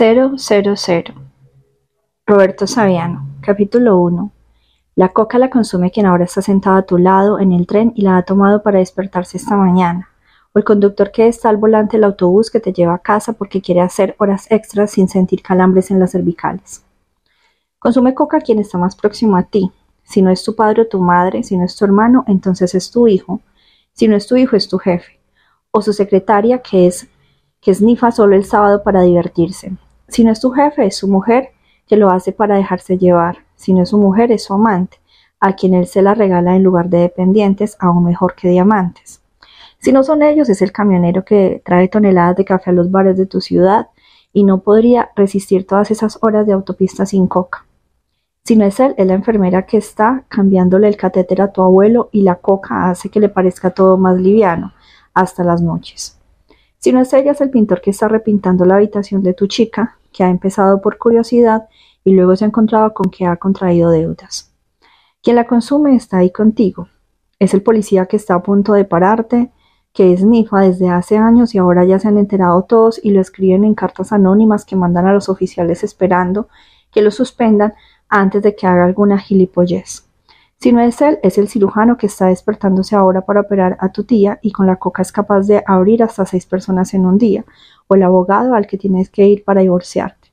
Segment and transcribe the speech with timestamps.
[0.00, 0.38] 000
[2.24, 4.32] Roberto Saviano Capítulo 1
[4.94, 8.00] La coca la consume quien ahora está sentado a tu lado en el tren y
[8.00, 10.08] la ha tomado para despertarse esta mañana,
[10.54, 13.60] o el conductor que está al volante del autobús que te lleva a casa porque
[13.60, 16.82] quiere hacer horas extras sin sentir calambres en las cervicales.
[17.78, 19.70] Consume coca quien está más próximo a ti.
[20.02, 22.90] Si no es tu padre o tu madre, si no es tu hermano, entonces es
[22.90, 23.42] tu hijo.
[23.92, 25.20] Si no es tu hijo, es tu jefe.
[25.70, 27.06] O su secretaria que es
[27.60, 29.76] que esnifa solo el sábado para divertirse.
[30.10, 31.50] Si no es tu jefe, es su mujer,
[31.86, 33.38] que lo hace para dejarse llevar.
[33.54, 34.98] Si no es su mujer, es su amante,
[35.38, 39.22] a quien él se la regala en lugar de dependientes, aún mejor que diamantes.
[39.78, 43.16] Si no son ellos, es el camionero que trae toneladas de café a los bares
[43.16, 43.88] de tu ciudad
[44.32, 47.64] y no podría resistir todas esas horas de autopista sin coca.
[48.44, 52.08] Si no es él, es la enfermera que está cambiándole el catéter a tu abuelo
[52.10, 54.72] y la coca hace que le parezca todo más liviano,
[55.14, 56.18] hasta las noches.
[56.78, 59.98] Si no es ella, es el pintor que está repintando la habitación de tu chica,
[60.12, 61.68] que ha empezado por curiosidad
[62.04, 64.52] y luego se ha encontrado con que ha contraído deudas.
[65.22, 66.88] Quien la consume está ahí contigo.
[67.38, 69.50] Es el policía que está a punto de pararte,
[69.92, 73.20] que es Nifa desde hace años y ahora ya se han enterado todos y lo
[73.20, 76.48] escriben en cartas anónimas que mandan a los oficiales esperando
[76.92, 77.74] que lo suspendan
[78.08, 80.09] antes de que haga alguna gilipollez.
[80.62, 84.04] Si no es él, es el cirujano que está despertándose ahora para operar a tu
[84.04, 87.46] tía y con la coca es capaz de abrir hasta seis personas en un día,
[87.86, 90.28] o el abogado al que tienes que ir para divorciarte.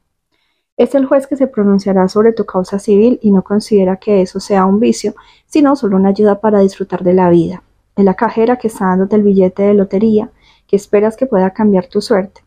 [0.76, 4.42] Es el juez que se pronunciará sobre tu causa civil y no considera que eso
[4.42, 7.64] sea un vicio, sino solo una ayuda para disfrutar de la vida.
[7.96, 10.30] Es la cajera que está dándote el billete de lotería,
[10.68, 12.42] que esperas que pueda cambiar tu suerte.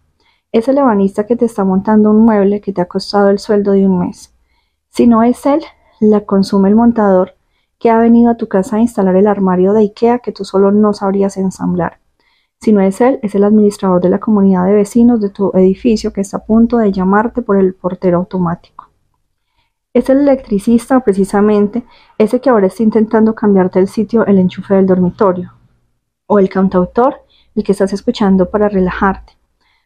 [0.53, 3.73] Es el ebanista que te está montando un mueble que te ha costado el sueldo
[3.73, 4.35] de un mes.
[4.91, 5.63] Si no es él,
[6.01, 7.40] la consume el montador
[7.81, 10.71] que ha venido a tu casa a instalar el armario de IKEA que tú solo
[10.71, 11.99] no sabrías ensamblar.
[12.61, 16.13] Si no es él, es el administrador de la comunidad de vecinos de tu edificio
[16.13, 18.91] que está a punto de llamarte por el portero automático.
[19.95, 21.83] Es el electricista precisamente
[22.19, 25.55] ese que ahora está intentando cambiarte el sitio, el enchufe del dormitorio.
[26.27, 27.23] O el cantautor,
[27.57, 29.33] el que estás escuchando para relajarte.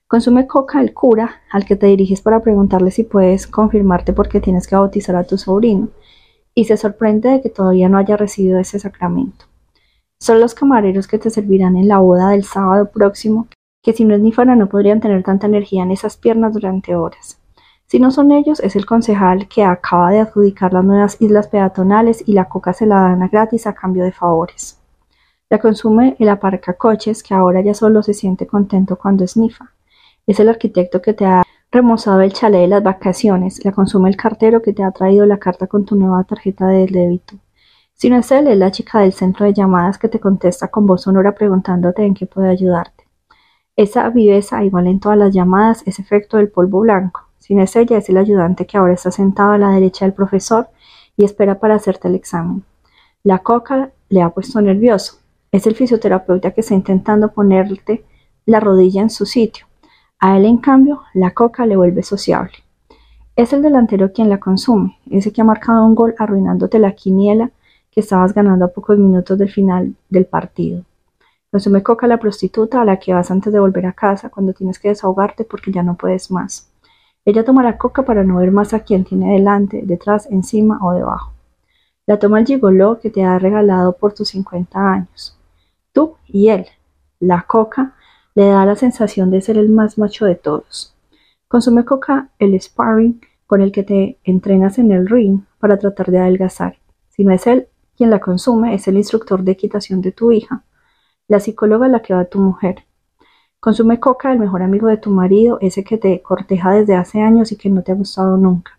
[0.09, 4.67] Consume coca el cura al que te diriges para preguntarle si puedes confirmarte porque tienes
[4.67, 5.89] que bautizar a tu sobrino
[6.55, 9.47] y se sorprende de que todavía no haya recibido ese sacramento.
[10.19, 13.49] Son los camareros que te servirán en la boda del sábado próximo,
[13.83, 16.97] que si no es ni fuera no podrían tener tanta energía en esas piernas durante
[16.97, 17.39] horas.
[17.87, 22.25] Si no son ellos, es el concejal que acaba de adjudicar las nuevas islas peatonales
[22.27, 24.81] y la coca se la dan gratis a cambio de favores.
[25.51, 29.73] La consume el aparcacoches que ahora ya solo se siente contento cuando esnifa.
[30.27, 31.45] Es el arquitecto que te ha
[31.75, 35.39] remozado el chalet de las vacaciones, la consume el cartero que te ha traído la
[35.39, 37.35] carta con tu nueva tarjeta de débito.
[37.95, 40.87] Si no es él, es la chica del centro de llamadas que te contesta con
[40.87, 43.05] voz sonora preguntándote en qué puede ayudarte.
[43.75, 47.23] Esa viveza, igual en todas las llamadas, es efecto del polvo blanco.
[47.39, 50.15] Si no es ella, es el ayudante que ahora está sentado a la derecha del
[50.15, 50.69] profesor
[51.17, 52.63] y espera para hacerte el examen.
[53.25, 55.17] La coca le ha puesto nervioso.
[55.51, 58.05] Es el fisioterapeuta que está intentando ponerte
[58.47, 59.67] la rodilla en su sitio.
[60.27, 62.55] A él, en cambio, la coca le vuelve sociable.
[63.37, 67.51] Es el delantero quien la consume, ese que ha marcado un gol arruinándote la quiniela
[67.91, 70.83] que estabas ganando a pocos minutos del final del partido.
[71.53, 74.79] Consume coca la prostituta a la que vas antes de volver a casa cuando tienes
[74.79, 76.71] que desahogarte porque ya no puedes más.
[77.27, 80.95] Ella toma la coca para no ver más a quien tiene delante, detrás, encima o
[80.95, 81.35] debajo.
[82.07, 85.39] La toma el gigoló que te ha regalado por tus 50 años.
[85.93, 86.65] Tú y él.
[87.21, 87.94] La coca
[88.35, 90.95] le da la sensación de ser el más macho de todos.
[91.49, 96.19] Consume coca el sparring con el que te entrenas en el ring para tratar de
[96.19, 96.79] adelgazar.
[97.11, 100.65] Si no es él quien la consume, es el instructor de equitación de tu hija,
[101.29, 102.85] la psicóloga la que va tu mujer.
[103.61, 107.53] Consume coca el mejor amigo de tu marido, ese que te corteja desde hace años
[107.53, 108.79] y que no te ha gustado nunca.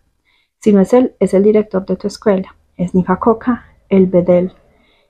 [0.60, 2.54] Si no es él, es el director de tu escuela.
[2.76, 4.52] Es Nifa Coca, el bedel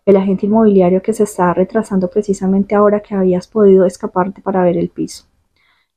[0.06, 4.76] el agente inmobiliario que se está retrasando precisamente ahora que habías podido escaparte para ver
[4.76, 5.24] el piso.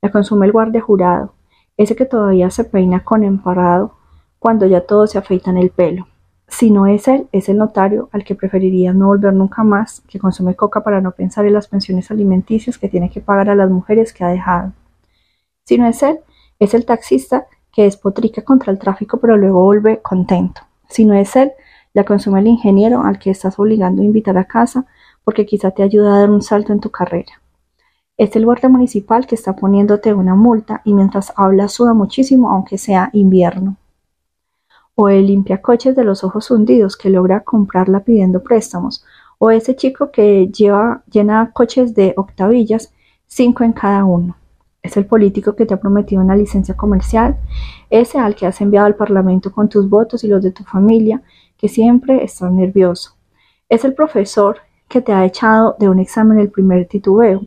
[0.02, 1.34] La consume el guardia jurado,
[1.78, 3.94] ese que todavía se peina con emparado
[4.40, 6.08] cuando ya todos se afeitan el pelo.
[6.48, 10.18] Si no es él, es el notario al que preferiría no volver nunca más, que
[10.18, 13.70] consume coca para no pensar en las pensiones alimenticias que tiene que pagar a las
[13.70, 14.74] mujeres que ha dejado.
[15.66, 16.20] Si no es él,
[16.58, 20.62] es el taxista que despotrica contra el tráfico pero luego vuelve contento.
[20.88, 21.52] Si no es él,
[21.94, 24.86] la consume el ingeniero al que estás obligando a invitar a casa
[25.24, 27.42] porque quizá te ayuda a dar un salto en tu carrera.
[28.18, 32.78] Es el guardia municipal que está poniéndote una multa y mientras habla suda muchísimo aunque
[32.78, 33.78] sea invierno.
[34.96, 39.06] O el limpiacoches de los ojos hundidos que logra comprarla pidiendo préstamos.
[39.38, 42.92] O ese chico que lleva, llena coches de octavillas,
[43.26, 44.36] cinco en cada uno.
[44.82, 47.38] Es el político que te ha prometido una licencia comercial,
[47.90, 51.22] ese al que has enviado al Parlamento con tus votos y los de tu familia,
[51.60, 53.18] que siempre está nervioso.
[53.68, 57.42] Es el profesor que te ha echado de un examen el primer titubeo,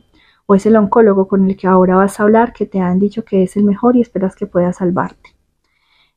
[0.47, 3.25] o es el oncólogo con el que ahora vas a hablar que te han dicho
[3.25, 5.31] que es el mejor y esperas que pueda salvarte.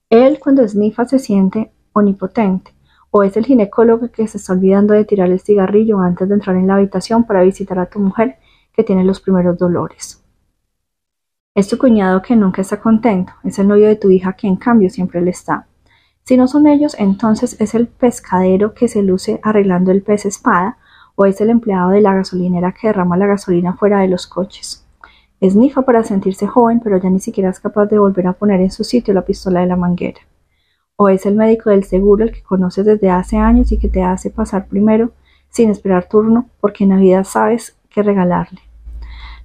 [0.09, 2.75] Él cuando es nifa se siente omnipotente,
[3.11, 6.57] o es el ginecólogo que se está olvidando de tirar el cigarrillo antes de entrar
[6.57, 8.35] en la habitación para visitar a tu mujer
[8.73, 10.21] que tiene los primeros dolores.
[11.55, 14.57] Es tu cuñado que nunca está contento, es el novio de tu hija que en
[14.57, 15.67] cambio siempre le está.
[16.27, 20.79] Si no son ellos, entonces es el pescadero que se luce arreglando el pez espada
[21.13, 24.87] o es el empleado de la gasolinera que derrama la gasolina fuera de los coches.
[25.39, 28.59] Es nifa para sentirse joven, pero ya ni siquiera es capaz de volver a poner
[28.59, 30.19] en su sitio la pistola de la manguera.
[30.95, 34.01] O es el médico del seguro el que conoces desde hace años y que te
[34.01, 35.11] hace pasar primero
[35.49, 38.61] sin esperar turno porque en Navidad sabes qué regalarle.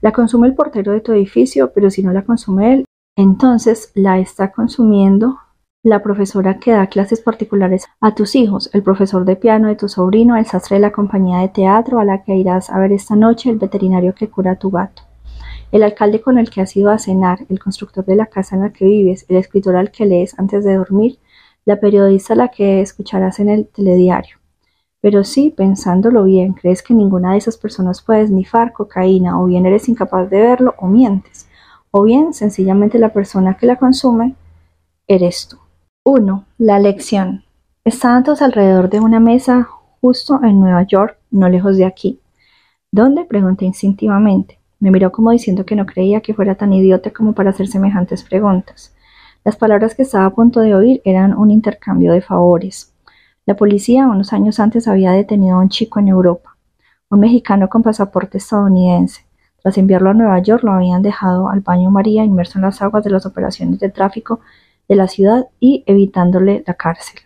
[0.01, 2.85] La consume el portero de tu edificio, pero si no la consume él,
[3.17, 5.37] entonces la está consumiendo
[5.83, 9.89] la profesora que da clases particulares a tus hijos, el profesor de piano de tu
[9.89, 13.17] sobrino, el sastre de la compañía de teatro a la que irás a ver esta
[13.17, 15.03] noche, el veterinario que cura a tu gato,
[15.73, 18.63] el alcalde con el que has ido a cenar, el constructor de la casa en
[18.63, 21.19] la que vives, el escritor al que lees antes de dormir,
[21.65, 24.37] la periodista a la que escucharás en el telediario.
[25.01, 29.65] Pero si, pensándolo bien, crees que ninguna de esas personas puede esnifar cocaína, o bien
[29.65, 31.49] eres incapaz de verlo, o mientes,
[31.91, 34.35] o bien sencillamente la persona que la consume
[35.09, 35.57] eres tú.
[36.03, 36.47] 1.
[36.57, 37.45] La lección.
[37.85, 39.69] Estaban todos alrededor de una mesa
[40.01, 42.21] justo en Nueva York, no lejos de aquí.
[42.91, 43.27] ¿Dónde?
[43.27, 44.59] pregunté instintivamente.
[44.79, 48.23] Me miró como diciendo que no creía que fuera tan idiota como para hacer semejantes
[48.23, 48.95] preguntas.
[49.45, 52.95] Las palabras que estaba a punto de oír eran un intercambio de favores.
[53.45, 56.57] La policía unos años antes había detenido a un chico en Europa,
[57.11, 59.27] un mexicano con pasaporte estadounidense.
[59.63, 63.05] Tras enviarlo a Nueva York lo habían dejado al baño María inmerso en las aguas
[63.05, 64.41] de las operaciones de tráfico
[64.91, 67.21] de la ciudad y evitándole la cárcel.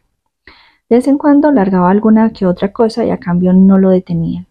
[0.90, 4.46] De vez en cuando largaba alguna que otra cosa y a cambio no lo detenían.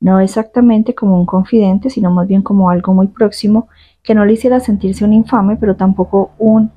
[0.00, 3.68] No exactamente como un confidente, sino más bien como algo muy próximo
[4.02, 6.72] que no le hiciera sentirse un infame, pero tampoco un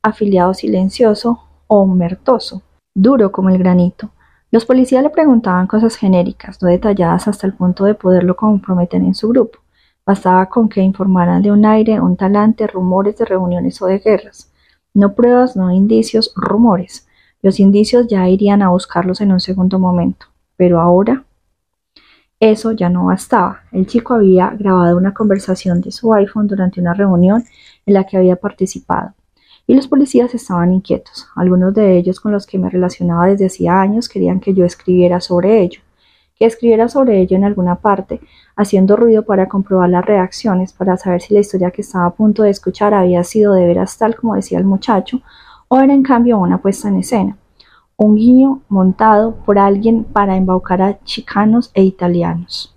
[0.00, 2.62] afiliado silencioso o mertoso
[2.94, 4.10] duro como el granito.
[4.52, 9.16] Los policías le preguntaban cosas genéricas, no detalladas hasta el punto de poderlo comprometer en
[9.16, 9.58] su grupo.
[10.06, 14.52] Bastaba con que informaran de un aire, un talante, rumores de reuniones o de guerras.
[14.96, 17.06] No pruebas, no indicios, rumores.
[17.42, 20.26] Los indicios ya irían a buscarlos en un segundo momento.
[20.56, 21.24] Pero ahora
[22.40, 23.60] eso ya no bastaba.
[23.72, 27.44] El chico había grabado una conversación de su iPhone durante una reunión
[27.84, 29.12] en la que había participado
[29.66, 31.28] y los policías estaban inquietos.
[31.34, 35.20] Algunos de ellos con los que me relacionaba desde hacía años querían que yo escribiera
[35.20, 35.80] sobre ello,
[36.36, 38.20] que escribiera sobre ello en alguna parte,
[38.56, 42.42] haciendo ruido para comprobar las reacciones, para saber si la historia que estaba a punto
[42.42, 45.20] de escuchar había sido de veras tal como decía el muchacho,
[45.68, 47.36] o era en cambio una puesta en escena,
[47.96, 52.72] un guiño montado por alguien para embaucar a chicanos e italianos.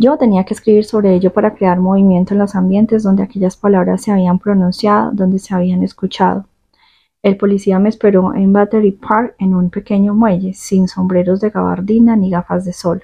[0.00, 4.02] Yo tenía que escribir sobre ello para crear movimiento en los ambientes donde aquellas palabras
[4.02, 6.46] se habían pronunciado, donde se habían escuchado.
[7.20, 12.14] El policía me esperó en Battery Park en un pequeño muelle, sin sombreros de gabardina
[12.14, 13.02] ni gafas de sol.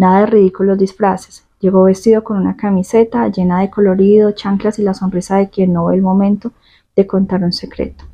[0.00, 1.46] Nada de ridículos disfraces.
[1.60, 5.84] Llegó vestido con una camiseta llena de colorido, chanclas y la sonrisa de quien no
[5.84, 6.52] ve el momento
[6.96, 8.06] de contar un secreto.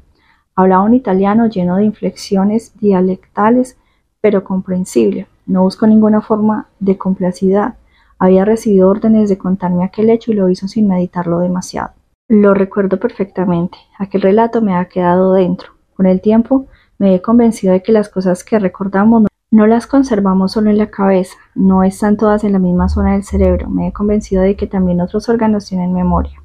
[0.57, 3.78] Hablaba un italiano lleno de inflexiones dialectales,
[4.21, 5.28] pero comprensible.
[5.47, 7.76] No buscó ninguna forma de complacidad
[8.19, 11.90] había recibido órdenes de contarme aquel hecho y lo hizo sin meditarlo demasiado.
[12.28, 13.78] Lo recuerdo perfectamente.
[13.97, 15.75] Aquel relato me ha quedado dentro.
[15.95, 16.66] Con el tiempo
[16.99, 19.28] me he convencido de que las cosas que recordamos no,
[19.65, 23.71] las conservamos solo en la cabeza, no están todas en la misma zona del cerebro.
[23.71, 26.43] Me he convencido de que también otros órganos tienen memoria.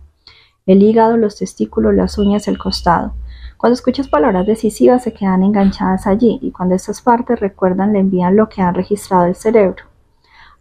[0.68, 3.14] El hígado, los testículos, las uñas, el costado.
[3.58, 8.36] Cuando escuchas palabras decisivas se quedan enganchadas allí y cuando estas partes recuerdan le envían
[8.36, 9.84] lo que han registrado el cerebro.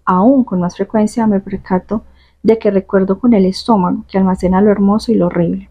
[0.04, 2.02] Aún con más frecuencia me percato
[2.42, 5.70] de que recuerdo con el estómago, que almacena lo hermoso y lo horrible.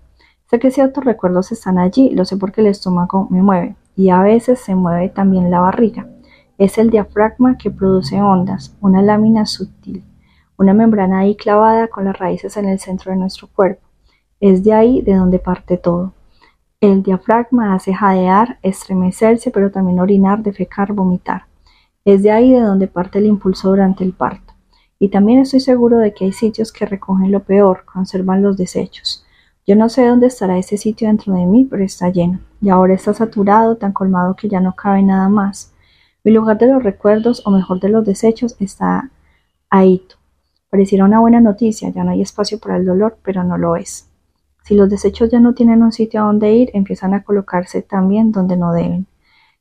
[0.49, 4.21] Sé que ciertos recuerdos están allí, lo sé porque el estómago me mueve, y a
[4.21, 6.07] veces se mueve también la barriga.
[6.59, 10.03] Es el diafragma que produce ondas, una lámina sutil,
[10.57, 13.81] una membrana ahí clavada con las raíces en el centro de nuestro cuerpo.
[14.41, 16.11] Es de ahí de donde parte todo.
[16.81, 21.45] El diafragma hace jadear, estremecerse, pero también orinar, defecar, vomitar.
[22.03, 24.53] Es de ahí de donde parte el impulso durante el parto.
[24.99, 29.25] Y también estoy seguro de que hay sitios que recogen lo peor, conservan los desechos.
[29.65, 32.41] Yo no sé dónde estará ese sitio dentro de mí, pero está lleno.
[32.59, 35.71] Y ahora está saturado, tan colmado que ya no cabe nada más.
[36.23, 39.09] Mi lugar de los recuerdos, o mejor de los desechos, está
[39.69, 40.03] ahí.
[40.69, 44.09] Pareciera una buena noticia, ya no hay espacio para el dolor, pero no lo es.
[44.63, 48.31] Si los desechos ya no tienen un sitio a donde ir, empiezan a colocarse también
[48.31, 49.07] donde no deben.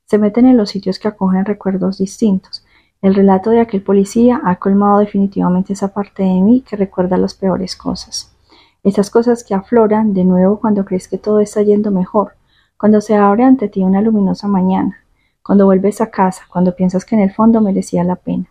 [0.05, 2.65] Se meten en los sitios que acogen recuerdos distintos.
[3.01, 7.33] El relato de aquel policía ha colmado definitivamente esa parte de mí que recuerda las
[7.33, 8.35] peores cosas.
[8.83, 12.33] Esas cosas que afloran de nuevo cuando crees que todo está yendo mejor,
[12.77, 14.97] cuando se abre ante ti una luminosa mañana,
[15.49, 18.45] cuando vuelves a casa, cuando piensas que en el fondo merecía la pena.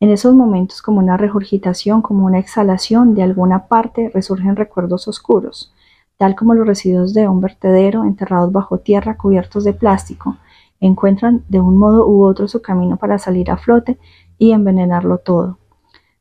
[0.00, 5.72] En esos momentos, como una regurgitación, como una exhalación de alguna parte, resurgen recuerdos oscuros,
[6.16, 10.36] tal como los residuos de un vertedero enterrados bajo tierra cubiertos de plástico,
[10.80, 13.96] encuentran de un modo u otro su camino para salir a flote
[14.36, 15.58] y envenenarlo todo.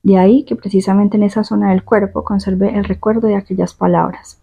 [0.03, 4.39] De ahí que precisamente en esa zona del cuerpo conserve el recuerdo de aquellas palabras.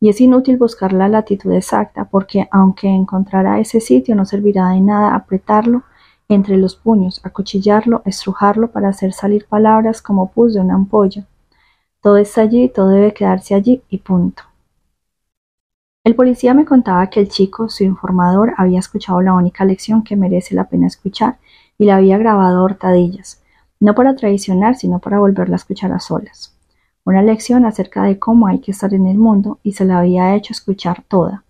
[0.00, 4.80] Y es inútil buscar la latitud exacta porque aunque encontrara ese sitio no servirá de
[4.80, 5.82] nada apretarlo
[6.28, 11.26] entre los puños, acuchillarlo, estrujarlo para hacer salir palabras como pus de una ampolla.
[12.02, 14.42] Todo está allí, todo debe quedarse allí y punto.
[16.04, 20.14] El policía me contaba que el chico, su informador, había escuchado la única lección que
[20.14, 21.38] merece la pena escuchar
[21.78, 23.42] y la había grabado a hortadillas,
[23.80, 26.55] no para traicionar, sino para volverla a escuchar a solas.
[27.06, 30.34] Una lección acerca de cómo hay que estar en el mundo y se la había
[30.34, 31.44] hecho escuchar toda,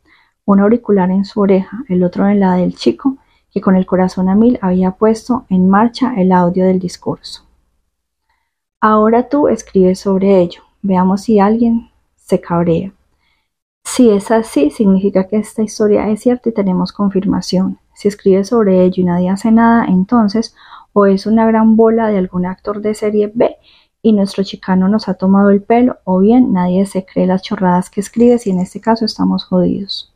[0.45, 3.17] un auricular en su oreja, el otro en la del chico,
[3.51, 7.45] que con el corazón a mil había puesto en marcha el audio del discurso.
[8.83, 12.93] Ahora tú escribes sobre ello, veamos si alguien se cabrea.
[13.83, 17.79] Si es así, significa que esta historia es cierta y tenemos confirmación.
[17.95, 20.55] Si escribe sobre ello y nadie hace nada, entonces
[20.93, 23.57] o es una gran bola de algún actor de serie B
[24.07, 27.91] y nuestro chicano nos ha tomado el pelo, o bien nadie se cree las chorradas
[27.91, 30.15] que escribes y en este caso estamos jodidos.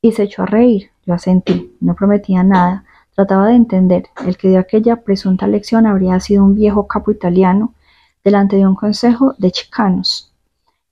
[0.00, 2.84] Y se echó a reír, yo asentí, no prometía nada,
[3.16, 7.74] trataba de entender, el que dio aquella presunta lección habría sido un viejo capo italiano
[8.22, 10.32] delante de un consejo de chicanos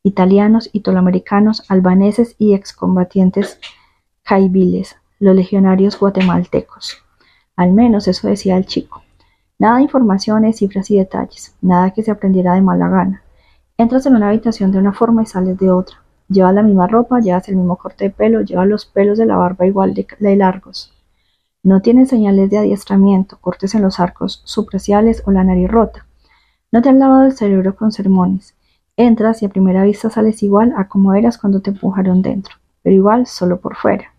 [0.03, 3.61] italianos, italoamericanos, albaneses y excombatientes
[4.25, 6.99] caibiles, los legionarios guatemaltecos.
[7.55, 9.06] Al menos eso decía el chico.
[9.59, 13.23] Nada de informaciones, cifras y detalles, nada que se aprendiera de mala gana.
[13.79, 15.97] Entras en una habitación de una forma y sales de otra.
[16.29, 19.37] Llevas la misma ropa, llevas el mismo corte de pelo, llevas los pelos de la
[19.37, 20.93] barba igual de, largos.
[21.63, 26.07] No tienes señales de adiestramiento, cortes en los arcos supreciales o la nariz rota.
[26.71, 28.55] No te han lavado el cerebro con sermones.
[28.99, 32.95] Entras y a primera vista sales igual a como eras cuando te empujaron dentro, pero
[32.95, 34.13] igual solo por fuera.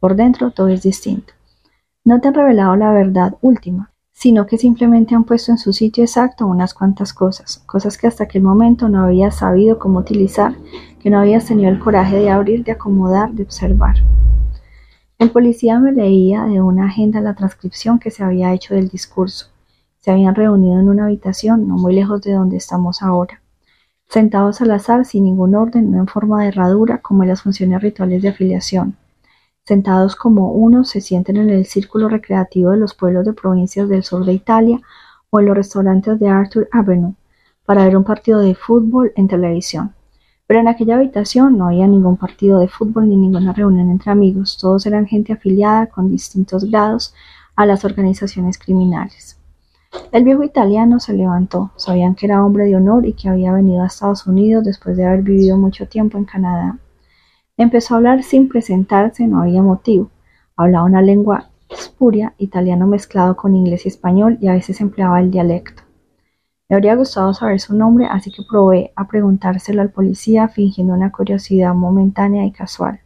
[0.00, 1.32] Por dentro todo es distinto.
[2.04, 3.89] No te han revelado la verdad última,
[4.20, 8.24] sino que simplemente han puesto en su sitio exacto unas cuantas cosas, cosas que hasta
[8.24, 10.54] aquel momento no habías sabido cómo utilizar,
[11.00, 13.96] que no habías tenido el coraje de abrir, de acomodar, de observar.
[15.18, 19.46] El policía me leía de una agenda la transcripción que se había hecho del discurso.
[20.00, 23.40] Se habían reunido en una habitación no muy lejos de donde estamos ahora
[24.10, 27.80] sentados al azar sin ningún orden, no en forma de herradura como en las funciones
[27.80, 28.96] rituales de afiliación.
[29.70, 34.02] Sentados como uno se sienten en el círculo recreativo de los pueblos de provincias del
[34.02, 34.80] sur de Italia
[35.30, 37.14] o en los restaurantes de Arthur Avenue
[37.64, 39.94] para ver un partido de fútbol en televisión.
[40.48, 44.58] Pero en aquella habitación no había ningún partido de fútbol ni ninguna reunión entre amigos,
[44.60, 47.14] todos eran gente afiliada con distintos grados
[47.54, 49.38] a las organizaciones criminales.
[50.10, 51.70] El viejo italiano se levantó.
[51.76, 55.06] Sabían que era hombre de honor y que había venido a Estados Unidos después de
[55.06, 56.76] haber vivido mucho tiempo en Canadá.
[57.60, 60.08] Empezó a hablar sin presentarse, no había motivo.
[60.56, 65.30] Hablaba una lengua espuria, italiano mezclado con inglés y español, y a veces empleaba el
[65.30, 65.82] dialecto.
[66.70, 71.12] Me habría gustado saber su nombre, así que probé a preguntárselo al policía, fingiendo una
[71.12, 73.00] curiosidad momentánea y casual.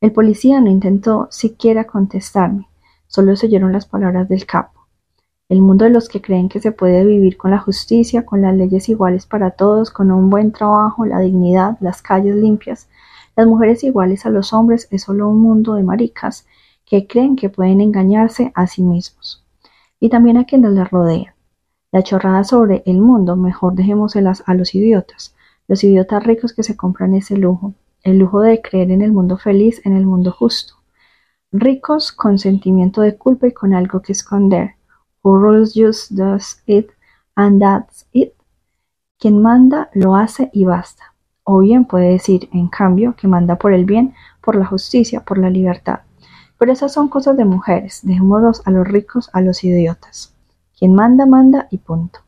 [0.00, 2.68] El policía no intentó siquiera contestarme,
[3.06, 4.82] solo se oyeron las palabras del capo
[5.52, 8.56] el mundo de los que creen que se puede vivir con la justicia, con las
[8.56, 12.88] leyes iguales para todos, con un buen trabajo, la dignidad, las calles limpias,
[13.36, 16.46] las mujeres iguales a los hombres, es solo un mundo de maricas
[16.84, 19.44] que creen que pueden engañarse a sí mismos.
[19.98, 21.34] Y también a quienes les rodean.
[21.92, 25.34] La chorrada sobre el mundo, mejor dejémoselas a los idiotas,
[25.68, 29.38] los idiotas ricos que se compran ese lujo, el lujo de creer en el mundo
[29.38, 30.74] feliz, en el mundo justo.
[31.52, 34.76] Ricos con sentimiento de culpa y con algo que esconder,
[35.22, 36.90] Who rules just does it
[37.36, 38.34] and that's it.
[39.18, 41.11] Quien manda lo hace y basta.
[41.44, 45.38] O bien puede decir, en cambio, que manda por el bien, por la justicia, por
[45.38, 46.00] la libertad.
[46.58, 50.34] Pero esas son cosas de mujeres, dejémoslos a los ricos, a los idiotas.
[50.78, 52.20] Quien manda, manda y punto.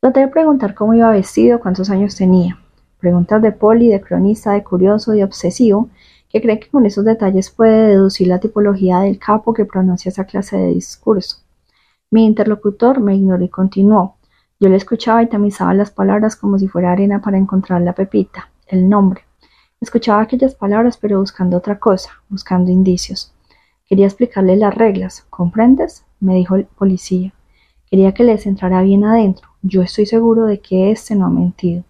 [0.00, 2.58] Traté de preguntar cómo iba vestido, cuántos años tenía.
[3.00, 5.88] Preguntas de poli, de cronista, de curioso, de obsesivo,
[6.28, 10.24] que cree que con esos detalles puede deducir la tipología del capo que pronuncia esa
[10.24, 11.38] clase de discurso.
[12.10, 14.17] Mi interlocutor me ignoró y continuó.
[14.60, 18.50] Yo le escuchaba y tamizaba las palabras como si fuera arena para encontrar la pepita,
[18.66, 19.22] el nombre.
[19.80, 23.32] Escuchaba aquellas palabras pero buscando otra cosa, buscando indicios.
[23.86, 26.04] Quería explicarle las reglas, ¿comprendes?
[26.18, 27.32] me dijo el policía.
[27.88, 29.48] Quería que les entrara bien adentro.
[29.62, 31.84] Yo estoy seguro de que éste no ha mentido.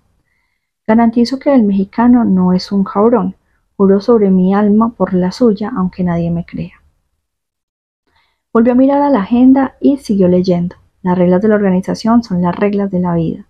[0.87, 3.35] Garantizo que el mexicano no es un cabrón.
[3.77, 6.83] Juro sobre mi alma por la suya, aunque nadie me crea.
[8.53, 10.77] Volvió a mirar a la agenda y siguió leyendo.
[11.09, 13.47] Las reglas de la organización son las reglas de la vida.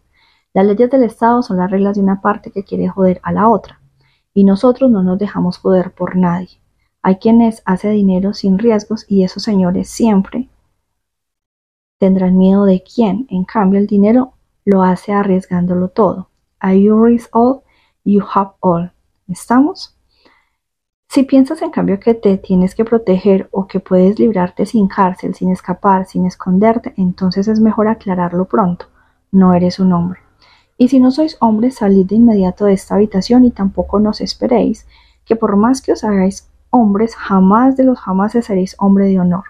[0.54, 3.48] Las leyes del Estado son las reglas de una parte que quiere joder a la
[3.48, 3.80] otra.
[4.32, 6.60] Y nosotros no nos dejamos joder por nadie.
[7.02, 10.48] Hay quienes hace dinero sin riesgos y esos señores siempre
[11.98, 13.26] tendrán miedo de quién.
[13.28, 14.34] En cambio, el dinero
[14.64, 16.28] lo hace arriesgándolo todo.
[16.60, 17.62] A you risk all,
[18.04, 18.92] you have all.
[19.26, 19.97] ¿Estamos?
[21.10, 25.34] Si piensas en cambio que te tienes que proteger o que puedes librarte sin cárcel,
[25.34, 28.86] sin escapar, sin esconderte, entonces es mejor aclararlo pronto.
[29.32, 30.20] No eres un hombre.
[30.76, 34.86] Y si no sois hombres, salid de inmediato de esta habitación y tampoco nos esperéis,
[35.24, 39.44] que por más que os hagáis hombres, jamás de los jamás seréis hombre de honor.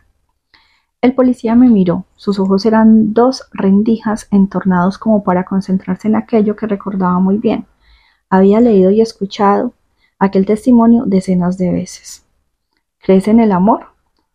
[1.00, 2.04] El policía me miró.
[2.14, 7.66] Sus ojos eran dos rendijas entornados como para concentrarse en aquello que recordaba muy bien.
[8.30, 9.72] Había leído y escuchado
[10.18, 12.24] aquel testimonio decenas de veces.
[12.98, 13.86] ¿Crees en el amor?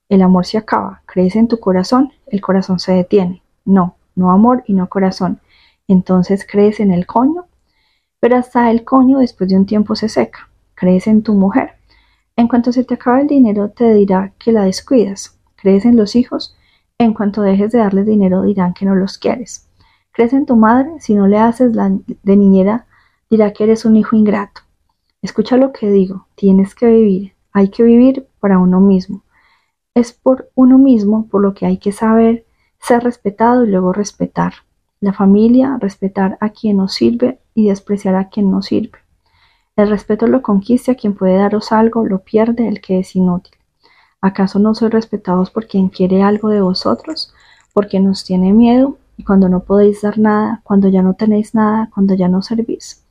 [0.10, 1.02] El amor se acaba.
[1.06, 2.14] ¿Crees en tu corazón?
[2.28, 3.44] El corazón se detiene.
[3.66, 5.40] No, no amor y no corazón.
[5.88, 7.46] Entonces, ¿crees en el coño?
[8.20, 10.50] Pero hasta el coño después de un tiempo se seca.
[10.76, 11.74] ¿Crees en tu mujer?
[12.36, 15.38] En cuanto se te acabe el dinero te dirá que la descuidas.
[15.56, 16.56] ¿Crees en los hijos?
[16.98, 19.68] En cuanto dejes de darles dinero dirán que no los quieres.
[20.12, 20.92] ¿Crees en tu madre?
[21.00, 22.86] Si no le haces la de niñera
[23.30, 24.62] dirá que eres un hijo ingrato.
[25.24, 29.24] Escucha lo que digo, tienes que vivir, hay que vivir para uno mismo.
[29.96, 32.46] Es por uno mismo por lo que hay que saber
[32.82, 34.54] ser respetado y luego respetar.
[35.00, 39.00] La familia, respetar a quien nos sirve y despreciar a quien no sirve.
[39.78, 43.54] El respeto lo conquista quien puede daros algo, lo pierde el que es inútil.
[44.20, 47.34] ¿Acaso no sois respetados por quien quiere algo de vosotros?
[47.72, 51.90] Porque nos tiene miedo y cuando no podéis dar nada, cuando ya no tenéis nada,
[51.94, 53.03] cuando ya no servís.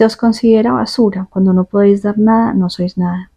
[0.00, 1.26] Se os considera basura.
[1.28, 3.30] Cuando no podéis dar nada, no sois nada.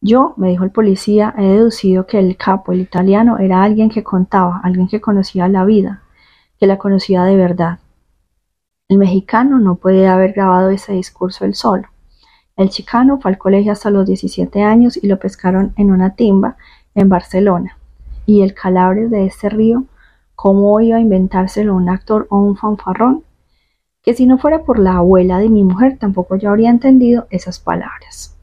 [0.00, 4.02] Yo, me dijo el policía, he deducido que el capo, el italiano, era alguien que
[4.02, 6.00] contaba, alguien que conocía la vida,
[6.58, 7.78] que la conocía de verdad.
[8.88, 11.88] El mexicano no puede haber grabado ese discurso él solo.
[12.56, 16.56] El chicano fue al colegio hasta los 17 años y lo pescaron en una timba
[16.94, 17.76] en Barcelona.
[18.24, 19.84] Y el calabre de este río,
[20.36, 23.25] ¿cómo iba a inventárselo un actor o un fanfarrón?
[24.06, 27.58] Que si no fuera por la abuela de mi mujer tampoco yo habría entendido esas
[27.58, 28.38] palabras.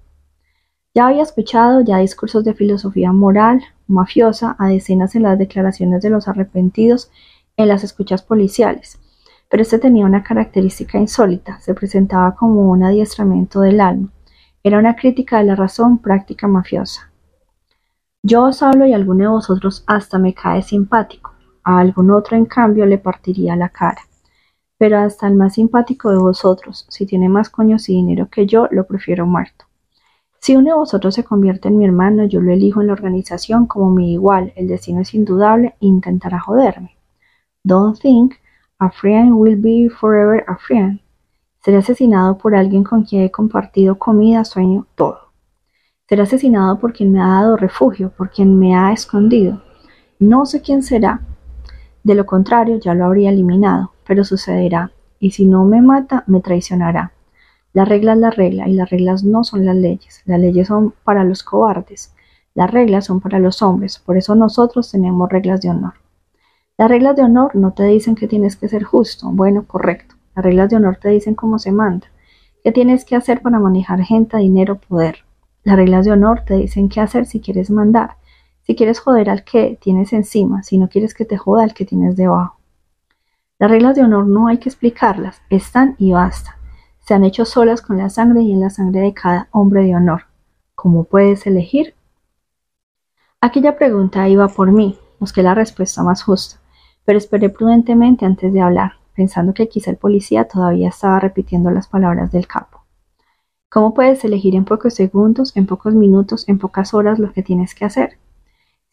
[0.94, 6.10] Ya había escuchado ya discursos de filosofía moral, mafiosa, a decenas en las declaraciones de
[6.10, 7.10] los arrepentidos
[7.56, 9.00] en las escuchas policiales,
[9.50, 14.10] pero este tenía una característica insólita, se presentaba como un adiestramiento del alma,
[14.64, 17.10] era una crítica de la razón práctica mafiosa.
[18.22, 21.32] Yo os hablo y alguno de vosotros hasta me cae simpático,
[21.64, 24.02] a algún otro en cambio le partiría la cara
[24.78, 28.68] pero hasta el más simpático de vosotros, si tiene más coños y dinero que yo,
[28.72, 29.66] lo prefiero muerto.
[30.40, 33.66] Si uno de vosotros se convierte en mi hermano, yo lo elijo en la organización
[33.66, 36.98] como mi igual, el destino es indudable e intentará joderme.
[37.64, 38.34] Don't think
[38.80, 41.00] a friend will be forever a friend.
[41.64, 45.32] Seré asesinado por alguien con quien he compartido comida, sueño, todo.
[46.10, 49.62] Seré asesinado por quien me ha dado refugio, por quien me ha escondido.
[50.20, 51.22] No sé quién será.
[52.04, 56.42] De lo contrario, ya lo habría eliminado pero sucederá, y si no me mata, me
[56.42, 57.14] traicionará.
[57.74, 60.22] La regla es la regla, y las reglas no son las leyes.
[60.26, 62.14] Las leyes son para los cobardes.
[62.54, 65.94] Las reglas son para los hombres, por eso nosotros tenemos reglas de honor.
[66.78, 70.16] Las reglas de honor no te dicen que tienes que ser justo, bueno, correcto.
[70.36, 72.08] Las reglas de honor te dicen cómo se manda,
[72.64, 75.20] qué tienes que hacer para manejar gente, dinero, poder.
[75.64, 78.18] Las reglas de honor te dicen qué hacer si quieres mandar,
[78.64, 81.86] si quieres joder al que tienes encima, si no quieres que te joda al que
[81.86, 82.58] tienes debajo.
[83.60, 86.58] Las reglas de honor no hay que explicarlas, están y basta.
[87.00, 89.96] Se han hecho solas con la sangre y en la sangre de cada hombre de
[89.96, 90.24] honor.
[90.76, 91.96] ¿Cómo puedes elegir?
[93.42, 96.60] Aquella pregunta iba por mí, busqué la respuesta más justa,
[97.06, 101.88] pero esperé prudentemente antes de hablar, pensando que quizá el policía todavía estaba repitiendo las
[101.88, 102.84] palabras del capo.
[103.70, 107.76] ¿Cómo puedes elegir en pocos segundos, en pocos minutos, en pocas horas lo que tienes
[107.76, 108.18] que hacer?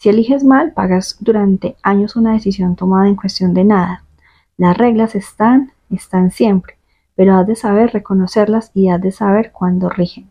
[0.01, 4.03] Si eliges mal, pagas durante años una decisión tomada en cuestión de nada,
[4.57, 6.79] las reglas están, están siempre,
[7.15, 10.31] pero has de saber reconocerlas y has de saber cuándo rigen.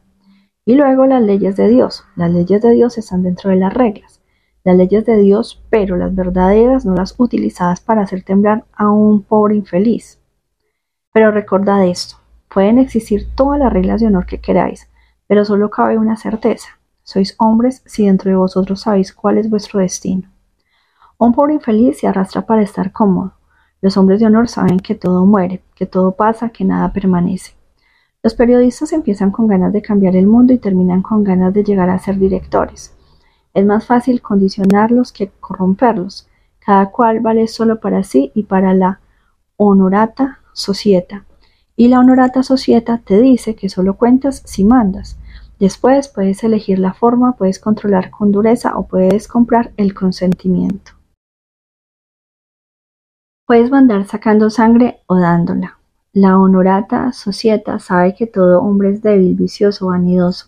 [0.65, 2.03] Y luego las leyes de Dios.
[2.15, 4.21] Las leyes de Dios están dentro de las reglas.
[4.63, 9.21] las leyes de Dios, pero las verdaderas, no las utilizadas para hacer temblar a un
[9.21, 10.19] pobre infeliz.
[11.13, 12.17] Pero recordad esto,
[12.51, 14.89] pueden existir todas las reglas de honor que queráis,
[15.27, 16.78] pero solo cabe una certeza,
[17.09, 20.29] sois hombres si dentro de vosotros sabéis cuál es vuestro destino.
[21.17, 23.33] Un pobre infeliz se arrastra para estar cómodo.
[23.81, 27.53] Los hombres de honor saben que todo muere, que todo pasa, que nada permanece.
[28.21, 31.89] Los periodistas empiezan con ganas de cambiar el mundo y terminan con ganas de llegar
[31.89, 32.93] a ser directores.
[33.55, 36.27] Es más fácil condicionarlos que corromperlos.
[36.59, 38.99] Cada cual vale solo para sí y para la
[39.57, 41.25] honorata societa.
[41.75, 45.17] Y la honorata societa te dice que solo cuentas si mandas.
[45.59, 50.93] Después puedes elegir la forma, puedes controlar con dureza o puedes comprar el consentimiento.
[53.45, 55.77] Puedes mandar sacando sangre o dándola.
[56.13, 60.47] La honorata societa sabe que todo hombre es débil, vicioso, vanidoso.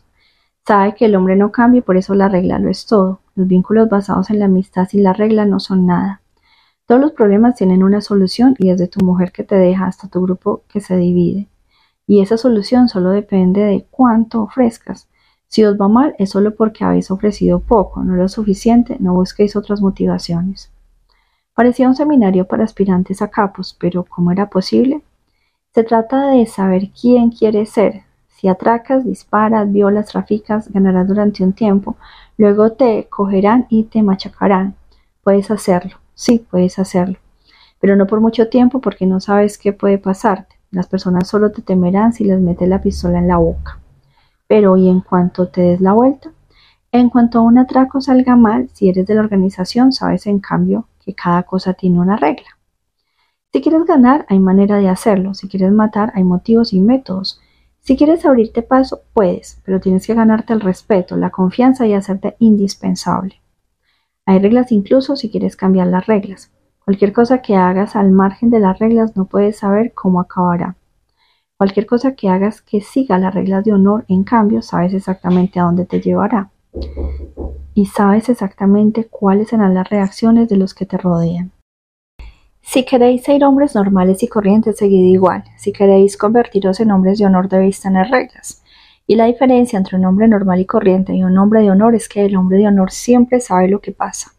[0.65, 3.19] Sabe que el hombre no cambia y por eso la regla lo es todo.
[3.36, 6.21] Los vínculos basados en la amistad sin la regla no son nada.
[6.86, 10.21] Todos los problemas tienen una solución y desde tu mujer que te deja hasta tu
[10.21, 11.50] grupo que se divide
[12.07, 15.07] y esa solución solo depende de cuánto ofrezcas.
[15.47, 19.55] Si os va mal es solo porque habéis ofrecido poco, no lo suficiente, no busquéis
[19.55, 20.71] otras motivaciones.
[21.53, 25.01] Parecía un seminario para aspirantes a capos, pero ¿cómo era posible?
[25.73, 28.03] Se trata de saber quién quieres ser.
[28.29, 31.97] Si atracas, disparas, violas, traficas, ganarás durante un tiempo,
[32.37, 34.75] luego te cogerán y te machacarán.
[35.23, 37.19] Puedes hacerlo, sí, puedes hacerlo,
[37.79, 40.61] pero no por mucho tiempo porque no sabes qué puede pasarte.
[40.71, 43.79] Las personas solo te temerán si les metes la pistola en la boca.
[44.47, 46.31] Pero ¿y en cuanto te des la vuelta?
[46.93, 51.13] En cuanto un atraco salga mal, si eres de la organización, sabes en cambio que
[51.13, 52.47] cada cosa tiene una regla.
[53.51, 55.34] Si quieres ganar, hay manera de hacerlo.
[55.34, 57.41] Si quieres matar, hay motivos y métodos.
[57.79, 62.36] Si quieres abrirte paso, puedes, pero tienes que ganarte el respeto, la confianza y hacerte
[62.39, 63.41] indispensable.
[64.25, 66.51] Hay reglas incluso si quieres cambiar las reglas.
[66.91, 70.75] Cualquier cosa que hagas al margen de las reglas no puedes saber cómo acabará.
[71.56, 75.63] Cualquier cosa que hagas que siga las reglas de honor, en cambio, sabes exactamente a
[75.63, 76.49] dónde te llevará.
[77.73, 81.54] Y sabes exactamente cuáles serán las reacciones de los que te rodean.
[82.60, 85.45] Si queréis ser hombres normales y corrientes, seguid igual.
[85.56, 88.63] Si queréis convertiros en hombres de honor, debéis tener reglas.
[89.08, 92.10] Y la diferencia entre un hombre normal y corriente y un hombre de honor es
[92.10, 94.34] que el hombre de honor siempre sabe lo que pasa.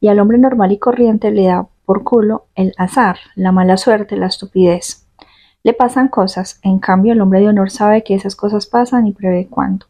[0.00, 4.18] Y al hombre normal y corriente le da por culo el azar, la mala suerte,
[4.18, 5.06] la estupidez.
[5.62, 9.14] Le pasan cosas, en cambio el hombre de honor sabe que esas cosas pasan y
[9.14, 9.86] prevé cuándo.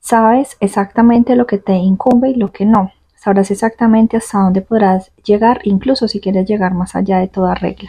[0.00, 2.92] Sabes exactamente lo que te incumbe y lo que no.
[3.14, 7.88] Sabrás exactamente hasta dónde podrás llegar, incluso si quieres llegar más allá de toda regla.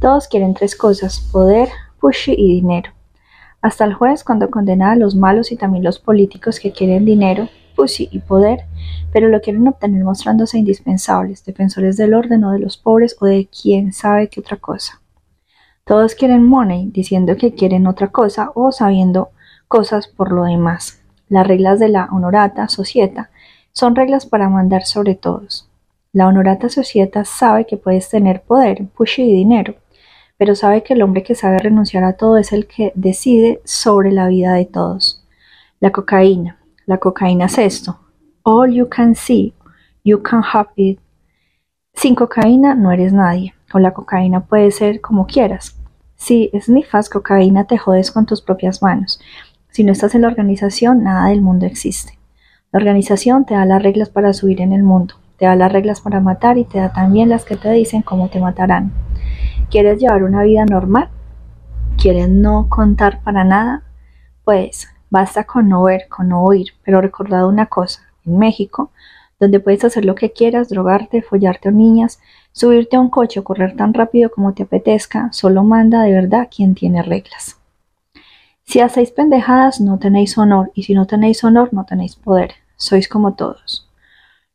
[0.00, 1.68] Todos quieren tres cosas, poder,
[2.00, 2.90] pushy y dinero.
[3.62, 7.48] Hasta el juez cuando condena a los malos y también los políticos que quieren dinero,
[7.76, 8.64] pushy y poder,
[9.12, 13.48] pero lo quieren obtener mostrándose indispensables, defensores del orden o de los pobres o de
[13.48, 15.00] quién sabe qué otra cosa.
[15.84, 19.30] Todos quieren money, diciendo que quieren otra cosa o sabiendo
[19.66, 21.02] cosas por lo demás.
[21.28, 23.30] Las reglas de la honorata societa
[23.72, 25.68] son reglas para mandar sobre todos.
[26.12, 29.76] La honorata societa sabe que puedes tener poder, pushy y dinero,
[30.36, 34.10] pero sabe que el hombre que sabe renunciar a todo es el que decide sobre
[34.10, 35.24] la vida de todos.
[35.78, 36.58] La cocaína.
[36.86, 38.00] La cocaína es esto,
[38.42, 39.52] All you can see,
[40.02, 40.98] you can have it.
[41.92, 45.78] Sin cocaína no eres nadie, o la cocaína puede ser como quieras.
[46.16, 49.20] Si sniffas cocaína te jodes con tus propias manos.
[49.70, 52.18] Si no estás en la organización, nada del mundo existe.
[52.72, 56.00] La organización te da las reglas para subir en el mundo, te da las reglas
[56.00, 58.92] para matar y te da también las que te dicen cómo te matarán.
[59.70, 61.10] ¿Quieres llevar una vida normal?
[61.96, 63.82] ¿Quieres no contar para nada?
[64.44, 68.90] Pues basta con no ver, con no oír, pero recordad una cosa, en México,
[69.38, 72.20] donde puedes hacer lo que quieras, drogarte, follarte a niñas,
[72.52, 76.48] subirte a un coche o correr tan rápido como te apetezca, solo manda de verdad
[76.54, 77.58] quien tiene reglas.
[78.64, 83.08] Si hacéis pendejadas no tenéis honor, y si no tenéis honor no tenéis poder, sois
[83.08, 83.88] como todos.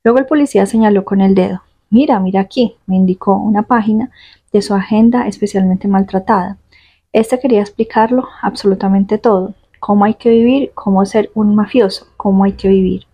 [0.03, 1.63] Luego el policía señaló con el dedo.
[1.89, 4.11] Mira, mira aquí, me indicó una página
[4.53, 6.57] de su agenda especialmente maltratada.
[7.11, 12.53] Este quería explicarlo absolutamente todo, cómo hay que vivir, cómo ser un mafioso, cómo hay
[12.53, 13.05] que vivir.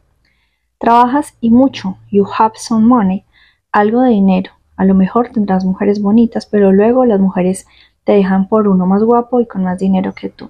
[0.81, 3.23] Trabajas y mucho, you have some money,
[3.71, 4.53] algo de dinero.
[4.75, 7.67] A lo mejor tendrás mujeres bonitas, pero luego las mujeres
[8.03, 10.49] te dejan por uno más guapo y con más dinero que tú.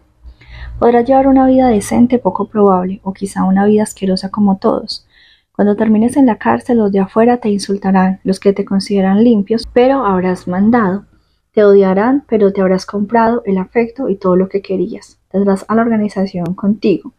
[0.80, 5.06] Podrás llevar una vida decente, poco probable, o quizá una vida asquerosa como todos.
[5.52, 9.68] Cuando termines en la cárcel, los de afuera te insultarán, los que te consideran limpios,
[9.74, 11.04] pero habrás mandado.
[11.52, 15.20] Te odiarán, pero te habrás comprado el afecto y todo lo que querías.
[15.30, 17.12] Tendrás a la organización contigo.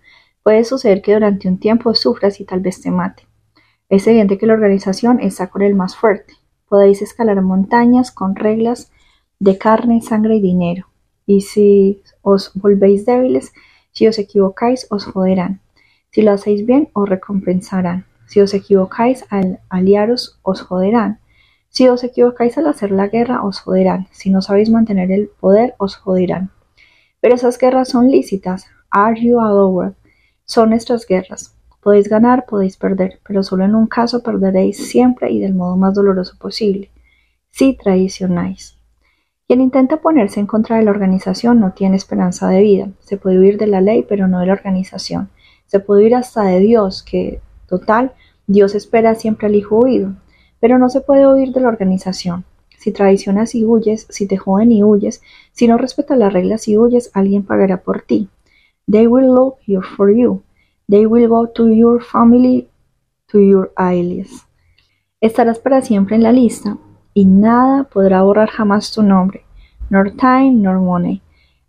[0.42, 3.26] Puede suceder que durante un tiempo sufras y tal vez te mate.
[3.88, 6.34] Es evidente que la organización está con el más fuerte.
[6.68, 8.90] Podéis escalar montañas con reglas
[9.38, 10.86] de carne, sangre y dinero.
[11.26, 13.52] Y si os volvéis débiles,
[13.92, 15.60] si os equivocáis, os joderán.
[16.10, 18.06] Si lo hacéis bien, os recompensarán.
[18.26, 21.20] Si os equivocáis al aliaros, os joderán.
[21.68, 24.08] Si os equivocáis al hacer la guerra, os joderán.
[24.10, 26.50] Si no sabéis mantener el poder, os joderán.
[27.20, 28.66] Pero esas guerras son lícitas.
[28.90, 29.94] Are you allowed?
[30.52, 31.54] Son nuestras guerras.
[31.80, 35.94] Podéis ganar, podéis perder, pero solo en un caso perderéis siempre y del modo más
[35.94, 36.90] doloroso posible.
[37.50, 38.76] Si traicionáis.
[39.46, 42.90] Quien intenta ponerse en contra de la organización no tiene esperanza de vida.
[43.00, 45.30] Se puede huir de la ley, pero no de la organización.
[45.64, 48.12] Se puede huir hasta de Dios, que, total,
[48.46, 50.12] Dios espera siempre al hijo huido.
[50.60, 52.44] Pero no se puede huir de la organización.
[52.76, 56.76] Si traicionas y huyes, si te joden y huyes, si no respetas las reglas y
[56.76, 58.28] huyes, alguien pagará por ti.
[58.90, 59.58] They will look
[59.96, 60.42] for you.
[60.88, 62.68] They will go to your family,
[63.28, 64.46] to your alias.
[65.20, 66.76] Estarás para siempre en la lista,
[67.14, 69.44] y nada podrá borrar jamás tu nombre,
[69.88, 71.22] nor time nor money.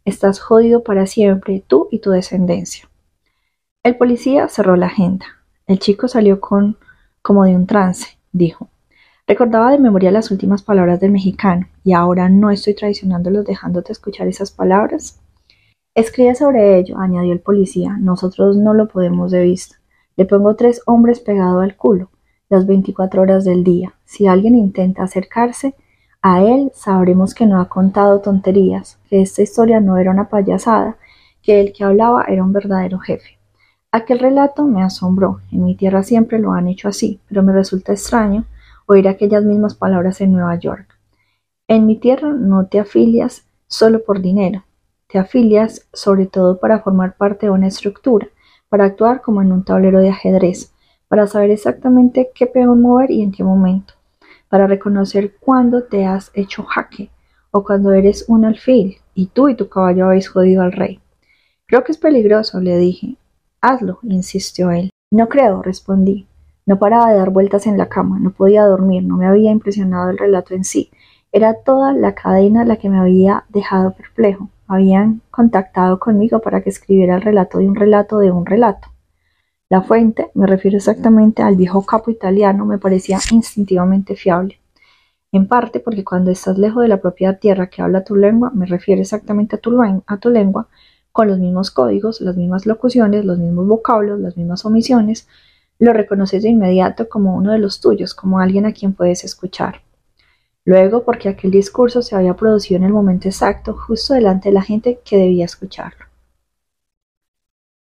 [0.05, 2.89] Estás jodido para siempre, tú y tu descendencia.
[3.83, 5.25] El policía cerró la agenda.
[5.67, 6.77] El chico salió con
[7.21, 8.69] como de un trance, dijo.
[9.25, 14.27] Recordaba de memoria las últimas palabras del mexicano, y ahora no estoy traicionándolos dejándote escuchar
[14.27, 15.21] esas palabras.
[15.95, 17.97] Escribe sobre ello, añadió el policía.
[17.99, 19.75] Nosotros no lo podemos de vista.
[20.15, 22.09] Le pongo tres hombres pegados al culo
[22.49, 23.93] las 24 horas del día.
[24.05, 25.75] Si alguien intenta acercarse
[26.21, 30.97] a él, sabremos que no ha contado tonterías, que esta historia no era una payasada,
[31.41, 33.37] que el que hablaba era un verdadero jefe.
[33.91, 35.41] Aquel relato me asombró.
[35.51, 38.45] En mi tierra siempre lo han hecho así, pero me resulta extraño
[38.85, 40.87] oír aquellas mismas palabras en Nueva York.
[41.67, 44.63] En mi tierra no te afilias solo por dinero,
[45.13, 48.29] te afilias sobre todo para formar parte de una estructura,
[48.67, 50.73] para actuar como en un tablero de ajedrez,
[51.07, 53.93] para saber exactamente qué peón mover y en qué momento,
[54.49, 57.11] para reconocer cuándo te has hecho jaque
[57.51, 60.99] o cuando eres un alfil y tú y tu caballo habéis jodido al rey.
[61.67, 63.15] Creo que es peligroso, le dije.
[63.61, 64.89] Hazlo, insistió él.
[65.11, 66.25] No creo, respondí.
[66.65, 70.09] No paraba de dar vueltas en la cama, no podía dormir, no me había impresionado
[70.09, 70.89] el relato en sí.
[71.31, 74.49] Era toda la cadena la que me había dejado perplejo.
[74.73, 78.87] Habían contactado conmigo para que escribiera el relato de un relato de un relato.
[79.69, 84.59] La fuente, me refiero exactamente al viejo capo italiano, me parecía instintivamente fiable.
[85.31, 88.65] En parte porque cuando estás lejos de la propia tierra que habla tu lengua, me
[88.65, 90.69] refiero exactamente a tu, a tu lengua,
[91.11, 95.27] con los mismos códigos, las mismas locuciones, los mismos vocablos, las mismas omisiones,
[95.77, 99.81] lo reconoces de inmediato como uno de los tuyos, como alguien a quien puedes escuchar.
[100.65, 104.61] Luego, porque aquel discurso se había producido en el momento exacto, justo delante de la
[104.61, 106.05] gente que debía escucharlo.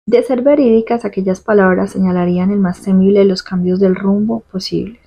[0.05, 5.01] De ser verídicas, aquellas palabras señalarían el más temible de los cambios del rumbo posibles.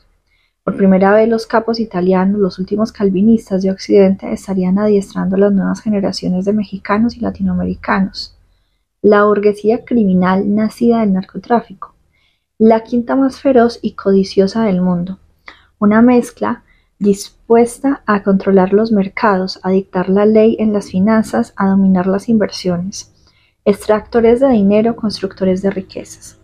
[0.64, 5.54] Por primera vez los capos italianos, los últimos calvinistas de Occidente, estarían adiestrando a las
[5.54, 8.36] nuevas generaciones de mexicanos y latinoamericanos.
[9.02, 11.94] La burguesía criminal nacida del narcotráfico,
[12.58, 15.18] la quinta más feroz y codiciosa del mundo,
[15.80, 16.64] una mezcla
[17.00, 22.30] dispuesta a controlar los mercados, a dictar la ley en las finanzas, a dominar las
[22.30, 23.14] inversiones
[23.66, 26.40] extractores de dinero, constructores de riquezas.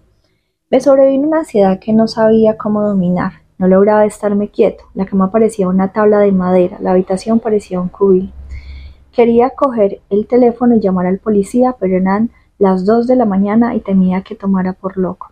[0.69, 3.41] Me sobrevino una ansiedad que no sabía cómo dominar.
[3.57, 4.83] No lograba estarme quieto.
[4.93, 8.31] La cama parecía una tabla de madera, la habitación parecía un cubil.
[9.11, 13.73] Quería coger el teléfono y llamar al policía, pero eran las dos de la mañana
[13.75, 15.31] y temía que tomara por loco.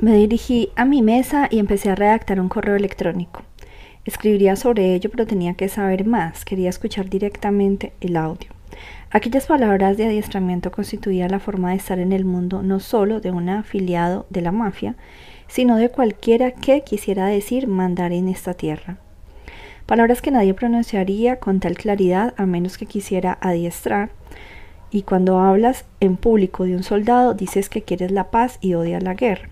[0.00, 3.42] Me dirigí a mi mesa y empecé a redactar un correo electrónico.
[4.06, 6.44] Escribiría sobre ello, pero tenía que saber más.
[6.44, 8.50] Quería escuchar directamente el audio.
[9.10, 13.32] Aquellas palabras de adiestramiento constituían la forma de estar en el mundo no solo de
[13.32, 14.94] un afiliado de la mafia,
[15.48, 18.98] sino de cualquiera que quisiera decir mandar en esta tierra.
[19.86, 24.10] Palabras que nadie pronunciaría con tal claridad a menos que quisiera adiestrar.
[24.90, 29.02] Y cuando hablas en público de un soldado dices que quieres la paz y odias
[29.02, 29.48] la guerra.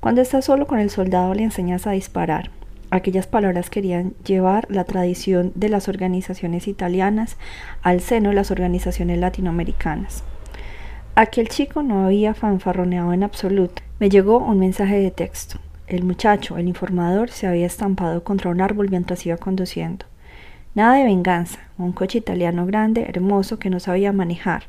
[0.00, 2.50] Cuando estás solo con el soldado le enseñas a disparar.
[2.92, 7.36] Aquellas palabras querían llevar la tradición de las organizaciones italianas
[7.82, 10.24] al seno de las organizaciones latinoamericanas.
[11.14, 13.82] Aquel chico no había fanfarroneado en absoluto.
[14.00, 15.58] Me llegó un mensaje de texto.
[15.86, 20.06] El muchacho, el informador, se había estampado contra un árbol mientras iba conduciendo.
[20.74, 24.64] Nada de venganza, un coche italiano grande, hermoso, que no sabía manejar,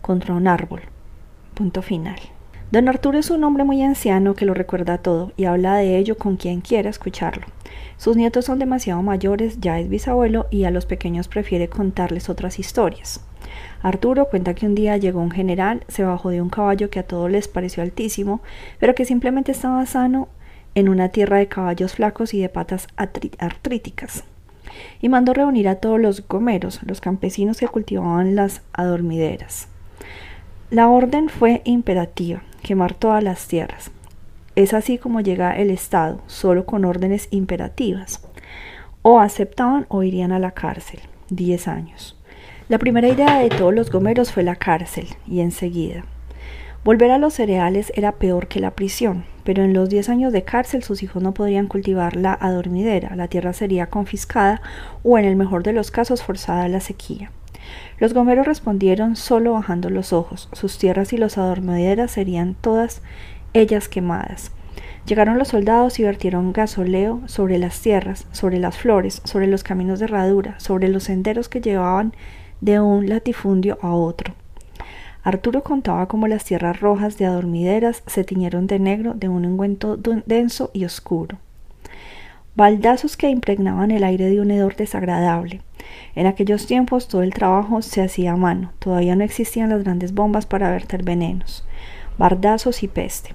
[0.00, 0.82] contra un árbol.
[1.54, 2.20] Punto final.
[2.70, 6.18] Don Arturo es un hombre muy anciano que lo recuerda todo y habla de ello
[6.18, 7.55] con quien quiera escucharlo.
[7.98, 12.58] Sus nietos son demasiado mayores, ya es bisabuelo y a los pequeños prefiere contarles otras
[12.58, 13.20] historias.
[13.82, 17.06] Arturo cuenta que un día llegó un general, se bajó de un caballo que a
[17.06, 18.40] todos les pareció altísimo,
[18.78, 20.28] pero que simplemente estaba sano
[20.74, 24.24] en una tierra de caballos flacos y de patas artríticas.
[25.00, 29.68] Y mandó reunir a todos los gomeros, los campesinos que cultivaban las adormideras.
[30.70, 33.90] La orden fue imperativa, quemar todas las tierras.
[34.56, 38.26] Es así como llega el Estado, solo con órdenes imperativas.
[39.02, 41.00] O aceptaban o irían a la cárcel.
[41.28, 42.18] Diez años.
[42.70, 46.06] La primera idea de todos los gomeros fue la cárcel, y enseguida.
[46.84, 50.44] Volver a los cereales era peor que la prisión, pero en los diez años de
[50.44, 54.62] cárcel sus hijos no podrían cultivar la adormidera, la tierra sería confiscada
[55.02, 57.30] o en el mejor de los casos forzada a la sequía.
[57.98, 60.48] Los gomeros respondieron solo bajando los ojos.
[60.52, 63.02] Sus tierras y los adormideras serían todas
[63.56, 64.50] ellas quemadas.
[65.06, 70.00] Llegaron los soldados y vertieron gasoleo sobre las tierras, sobre las flores, sobre los caminos
[70.00, 72.12] de herradura, sobre los senderos que llevaban
[72.60, 74.34] de un latifundio a otro.
[75.22, 79.96] Arturo contaba cómo las tierras rojas de adormideras se tiñeron de negro de un ungüento
[79.96, 81.38] denso y oscuro.
[82.54, 85.62] Baldazos que impregnaban el aire de un hedor desagradable.
[86.14, 90.14] En aquellos tiempos todo el trabajo se hacía a mano, todavía no existían las grandes
[90.14, 91.65] bombas para verter venenos,
[92.18, 93.34] bardazos y peste.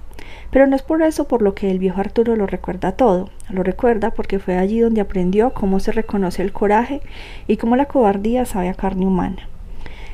[0.50, 3.62] Pero no es por eso por lo que el viejo Arturo lo recuerda todo, lo
[3.62, 7.00] recuerda porque fue allí donde aprendió cómo se reconoce el coraje
[7.46, 9.48] y cómo la cobardía sabe a carne humana.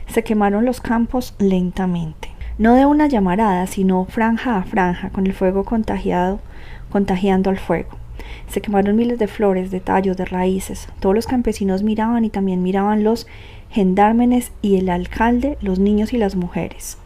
[0.06, 5.34] Se quemaron los campos lentamente, no de una llamarada, sino franja a franja, con el
[5.34, 6.40] fuego contagiado,
[6.90, 7.90] contagiando al fuego.
[8.48, 10.88] Se quemaron miles de flores, de tallos, de raíces.
[11.00, 13.26] Todos los campesinos miraban y también miraban los
[13.70, 16.98] gendármenes y el alcalde, los niños y las mujeres.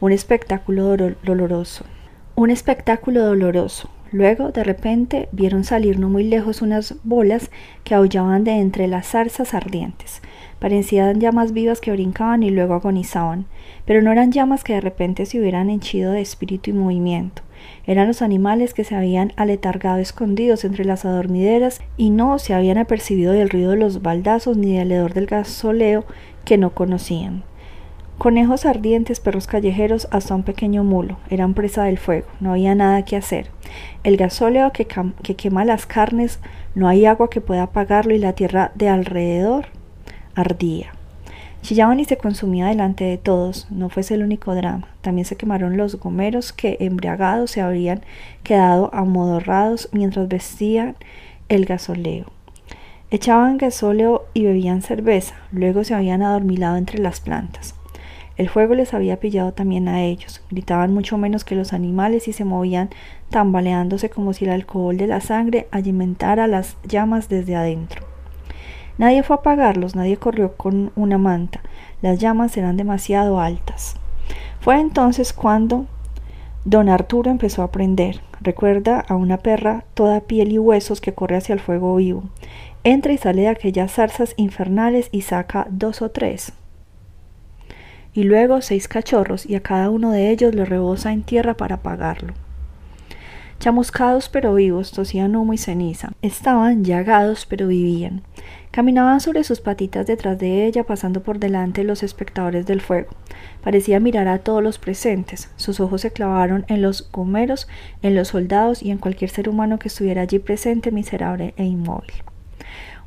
[0.00, 1.84] Un espectáculo doloroso.
[2.36, 3.90] Un espectáculo doloroso.
[4.12, 7.50] Luego, de repente, vieron salir no muy lejos unas bolas
[7.84, 10.20] que aullaban de entre las zarzas ardientes.
[10.58, 13.46] Parecían llamas vivas que brincaban y luego agonizaban,
[13.84, 17.42] pero no eran llamas que de repente se hubieran henchido de espíritu y movimiento.
[17.86, 22.78] Eran los animales que se habían aletargado escondidos entre las adormideras y no se habían
[22.78, 26.04] apercibido del ruido de los baldazos ni del hedor del gasoleo
[26.44, 27.44] que no conocían.
[28.20, 33.02] Conejos ardientes, perros callejeros, hasta un pequeño mulo, eran presa del fuego, no había nada
[33.02, 33.46] que hacer.
[34.04, 34.86] El gasóleo que,
[35.22, 36.38] que quema las carnes,
[36.74, 39.68] no hay agua que pueda apagarlo y la tierra de alrededor
[40.34, 40.92] ardía.
[41.62, 44.88] Chillaban y se consumía delante de todos, no fuese el único drama.
[45.00, 48.02] También se quemaron los gomeros que, embriagados, se habrían
[48.42, 50.94] quedado amodorrados mientras vestían
[51.48, 52.26] el gasoleo.
[53.10, 57.79] Echaban gasóleo y bebían cerveza, luego se habían adormilado entre las plantas.
[58.40, 62.32] El fuego les había pillado también a ellos, gritaban mucho menos que los animales y
[62.32, 62.88] se movían
[63.28, 68.02] tambaleándose como si el alcohol de la sangre alimentara las llamas desde adentro.
[68.96, 71.60] Nadie fue a apagarlos, nadie corrió con una manta.
[72.00, 73.96] Las llamas eran demasiado altas.
[74.60, 75.84] Fue entonces cuando
[76.64, 78.22] don Arturo empezó a aprender.
[78.40, 82.22] Recuerda a una perra toda piel y huesos que corre hacia el fuego vivo.
[82.84, 86.54] Entra y sale de aquellas zarzas infernales y saca dos o tres.
[88.12, 91.76] Y luego seis cachorros, y a cada uno de ellos lo rebosa en tierra para
[91.76, 92.34] apagarlo.
[93.60, 96.12] Chamuscados pero vivos, tosían humo y ceniza.
[96.22, 98.22] Estaban llagados pero vivían.
[98.70, 103.10] Caminaban sobre sus patitas detrás de ella, pasando por delante los espectadores del fuego.
[103.62, 105.50] Parecía mirar a todos los presentes.
[105.56, 107.68] Sus ojos se clavaron en los gomeros,
[108.00, 112.14] en los soldados y en cualquier ser humano que estuviera allí presente, miserable e inmóvil.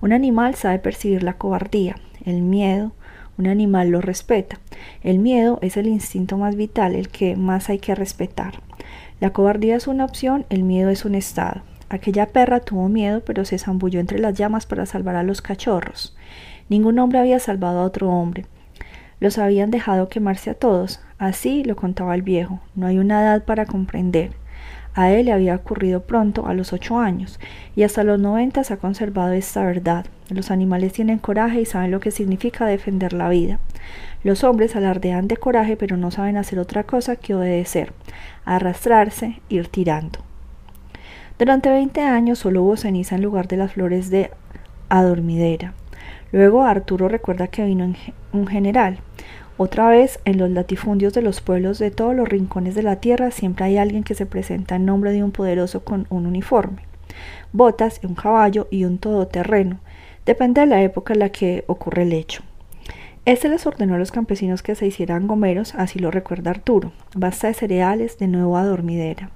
[0.01, 2.91] Un animal sabe percibir la cobardía, el miedo,
[3.37, 4.59] un animal lo respeta.
[5.01, 8.55] El miedo es el instinto más vital, el que más hay que respetar.
[9.19, 11.61] La cobardía es una opción, el miedo es un estado.
[11.89, 16.15] Aquella perra tuvo miedo, pero se zambulló entre las llamas para salvar a los cachorros.
[16.69, 18.45] Ningún hombre había salvado a otro hombre.
[19.19, 21.01] Los habían dejado quemarse a todos.
[21.17, 22.59] Así lo contaba el viejo.
[22.75, 24.31] No hay una edad para comprender.
[24.95, 27.39] A él le había ocurrido pronto, a los ocho años,
[27.75, 30.05] y hasta los noventa se ha conservado esta verdad.
[30.33, 33.59] Los animales tienen coraje y saben lo que significa defender la vida.
[34.23, 37.93] Los hombres alardean de coraje, pero no saben hacer otra cosa que obedecer,
[38.43, 40.19] arrastrarse, ir tirando.
[41.37, 44.31] Durante veinte años solo hubo ceniza en lugar de las flores de
[44.89, 45.73] adormidera.
[46.31, 47.93] Luego Arturo recuerda que vino
[48.31, 48.97] un general.
[49.57, 53.29] Otra vez, en los latifundios de los pueblos de todos los rincones de la tierra
[53.29, 56.81] siempre hay alguien que se presenta en nombre de un poderoso con un uniforme,
[57.51, 59.79] botas, un caballo y un todoterreno.
[60.25, 62.43] Depende de la época en la que ocurre el hecho.
[63.25, 66.91] Este les ordenó a los campesinos que se hicieran gomeros, así lo recuerda Arturo.
[67.15, 69.29] Basta de cereales, de nuevo adormidera,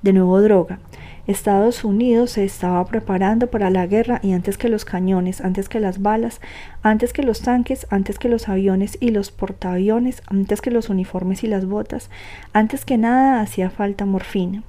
[0.00, 0.78] de nuevo droga.
[1.26, 5.78] Estados Unidos se estaba preparando para la guerra y antes que los cañones, antes que
[5.78, 6.40] las balas,
[6.82, 11.44] antes que los tanques, antes que los aviones y los portaaviones, antes que los uniformes
[11.44, 12.08] y las botas,
[12.54, 14.62] antes que nada hacía falta morfina.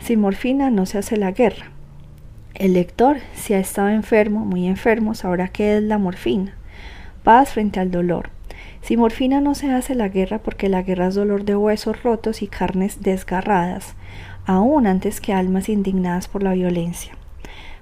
[0.00, 1.72] Sin morfina no se hace la guerra.
[2.58, 6.56] El lector, si ha estado enfermo, muy enfermo, sabrá qué es la morfina.
[7.22, 8.30] Paz frente al dolor.
[8.82, 12.42] Sin morfina no se hace la guerra porque la guerra es dolor de huesos rotos
[12.42, 13.94] y carnes desgarradas,
[14.44, 17.12] aún antes que almas indignadas por la violencia.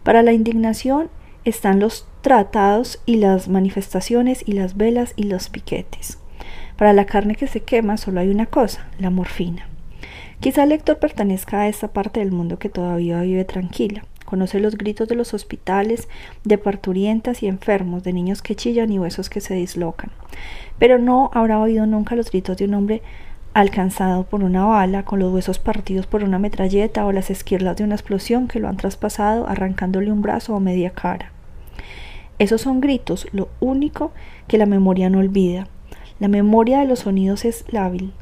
[0.03, 1.09] Para la indignación
[1.47, 6.18] están los tratados y las manifestaciones y las velas y los piquetes.
[6.77, 9.68] Para la carne que se quema solo hay una cosa, la morfina.
[10.41, 14.05] Quizá el lector pertenezca a esta parte del mundo que todavía vive tranquila.
[14.27, 16.09] Conoce los gritos de los hospitales,
[16.45, 20.11] de parturientas y enfermos, de niños que chillan y huesos que se dislocan.
[20.79, 23.03] Pero no habrá oído nunca los gritos de un hombre
[23.55, 27.85] alcanzado por una bala, con los huesos partidos por una metralleta o las esquirlas de
[27.85, 31.33] una explosión que lo han traspasado arrancándole un brazo o media cara.
[32.39, 34.12] Esos son gritos, lo único
[34.47, 35.68] que la memoria no olvida.
[36.18, 38.12] La memoria de los sonidos es lábil,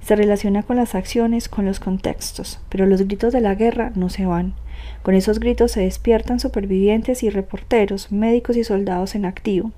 [0.00, 4.08] se relaciona con las acciones, con los contextos, pero los gritos de la guerra no
[4.08, 4.54] se van.
[5.02, 9.72] Con esos gritos se despiertan supervivientes y reporteros, médicos y soldados en activo.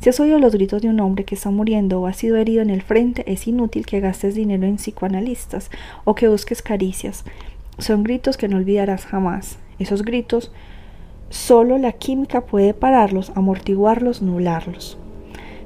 [0.00, 2.62] Si has oído los gritos de un hombre que está muriendo o ha sido herido
[2.62, 5.70] en el frente, es inútil que gastes dinero en psicoanalistas
[6.04, 7.24] o que busques caricias.
[7.78, 9.58] Son gritos que no olvidarás jamás.
[9.78, 10.50] Esos gritos
[11.28, 14.96] Solo la química puede pararlos, amortiguarlos, nublarlos.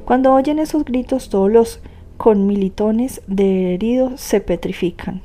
[0.04, 1.80] Cuando oyen esos gritos, todos los
[2.16, 5.22] conmilitones de heridos se petrifican.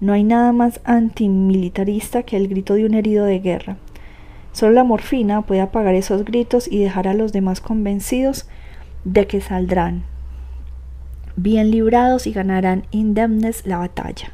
[0.00, 3.76] No hay nada más antimilitarista que el grito de un herido de guerra.
[4.52, 8.48] Solo la morfina puede apagar esos gritos y dejar a los demás convencidos
[9.04, 10.04] de que saldrán
[11.36, 14.32] bien librados y ganarán indemnes la batalla.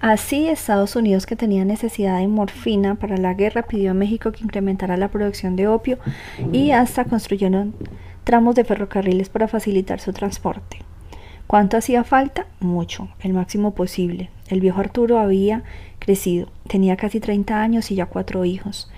[0.00, 4.44] Así, Estados Unidos, que tenía necesidad de morfina para la guerra, pidió a México que
[4.44, 5.98] incrementara la producción de opio
[6.52, 7.74] y hasta construyeron
[8.24, 10.85] tramos de ferrocarriles para facilitar su transporte.
[11.46, 12.46] ¿Cuánto hacía falta?
[12.58, 14.30] Mucho, el máximo posible.
[14.48, 15.62] El viejo Arturo había
[16.00, 18.90] crecido, tenía casi 30 años y ya cuatro hijos.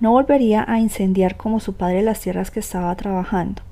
[0.00, 3.62] No volvería a incendiar como su padre las tierras que estaba trabajando.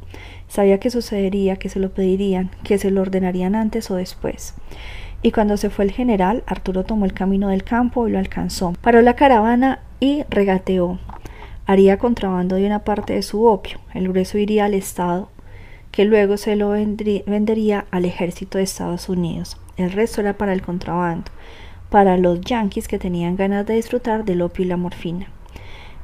[0.46, 4.54] Sabía que sucedería, que se lo pedirían, que se lo ordenarían antes o después.
[5.22, 8.74] Y cuando se fue el general, Arturo tomó el camino del campo y lo alcanzó.
[8.80, 11.00] Paró la caravana y regateó.
[11.66, 13.78] Haría contrabando de una parte de su opio.
[13.92, 15.30] El grueso iría al Estado,
[15.90, 19.56] que luego se lo vendería al ejército de Estados Unidos.
[19.76, 21.30] El resto era para el contrabando,
[21.88, 25.26] para los yanquis que tenían ganas de disfrutar del opio y la morfina.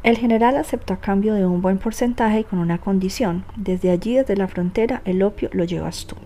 [0.03, 3.45] El general aceptó a cambio de un buen porcentaje y con una condición.
[3.57, 6.17] Desde allí, desde la frontera, el opio lo llevas tú.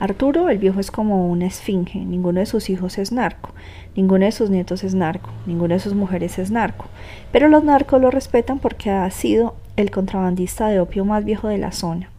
[0.00, 3.52] Arturo, el viejo, es como una esfinge, ninguno de sus hijos es narco,
[3.96, 6.86] ninguno de sus nietos es narco, ninguna de sus mujeres es narco,
[7.32, 11.58] pero los narcos lo respetan porque ha sido el contrabandista de opio más viejo de
[11.58, 12.10] la zona.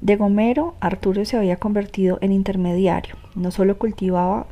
[0.00, 4.46] De Gomero, Arturo se había convertido en intermediario, no solo cultivaba,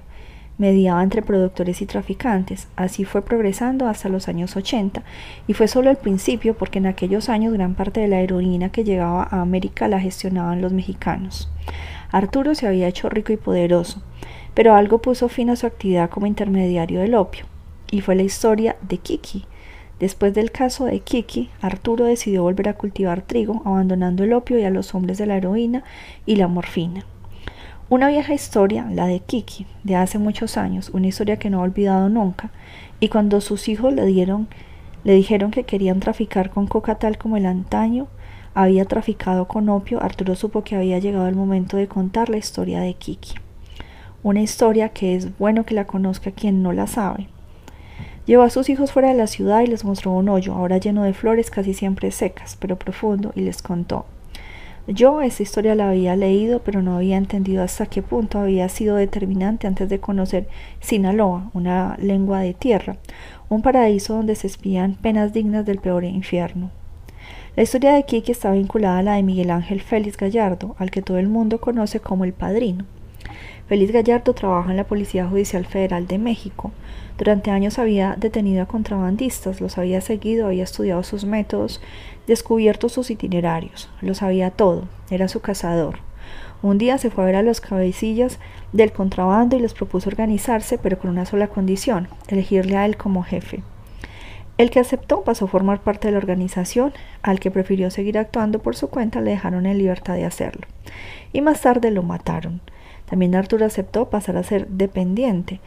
[0.59, 5.03] mediaba entre productores y traficantes, así fue progresando hasta los años 80,
[5.46, 8.84] y fue solo el principio porque en aquellos años gran parte de la heroína que
[8.84, 11.51] llegaba a América la gestionaban los mexicanos.
[12.11, 14.03] Arturo se había hecho rico y poderoso,
[14.53, 17.46] pero algo puso fin a su actividad como intermediario del opio,
[17.90, 19.46] y fue la historia de Kiki.
[20.01, 24.64] Después del caso de Kiki, Arturo decidió volver a cultivar trigo, abandonando el opio y
[24.64, 25.82] a los hombres de la heroína
[26.24, 27.05] y la morfina.
[27.90, 31.62] Una vieja historia, la de Kiki, de hace muchos años, una historia que no ha
[31.62, 32.51] olvidado nunca,
[33.01, 34.46] y cuando sus hijos le dieron,
[35.05, 38.07] le dijeron que querían traficar con coca tal como el antaño,
[38.55, 42.80] había traficado con opio, Arturo supo que había llegado el momento de contar la historia
[42.80, 43.34] de Kiki.
[44.22, 47.28] Una historia que es bueno que la conozca quien no la sabe.
[48.29, 51.03] Llevó a sus hijos fuera de la ciudad y les mostró un hoyo, ahora lleno
[51.03, 54.05] de flores casi siempre secas, pero profundo, y les contó.
[54.87, 58.97] Yo esa historia la había leído, pero no había entendido hasta qué punto había sido
[58.97, 60.47] determinante antes de conocer
[60.79, 62.99] Sinaloa, una lengua de tierra,
[63.49, 66.70] un paraíso donde se espían penas dignas del peor infierno.
[67.57, 71.01] La historia de Kiki está vinculada a la de Miguel Ángel Félix Gallardo, al que
[71.01, 72.85] todo el mundo conoce como el padrino.
[73.68, 76.72] Félix Gallardo trabaja en la Policía Judicial Federal de México.
[77.18, 81.80] Durante años había detenido a contrabandistas, los había seguido, había estudiado sus métodos,
[82.28, 85.98] descubierto sus itinerarios, lo sabía todo, era su cazador.
[86.62, 88.38] Un día se fue a ver a los cabecillas
[88.72, 93.24] del contrabando y les propuso organizarse, pero con una sola condición, elegirle a él como
[93.24, 93.62] jefe.
[94.56, 96.92] El que aceptó pasó a formar parte de la organización,
[97.22, 100.66] al que prefirió seguir actuando por su cuenta le dejaron en libertad de hacerlo.
[101.32, 102.60] Y más tarde lo mataron.
[103.08, 105.60] También Arturo aceptó pasar a ser dependiente.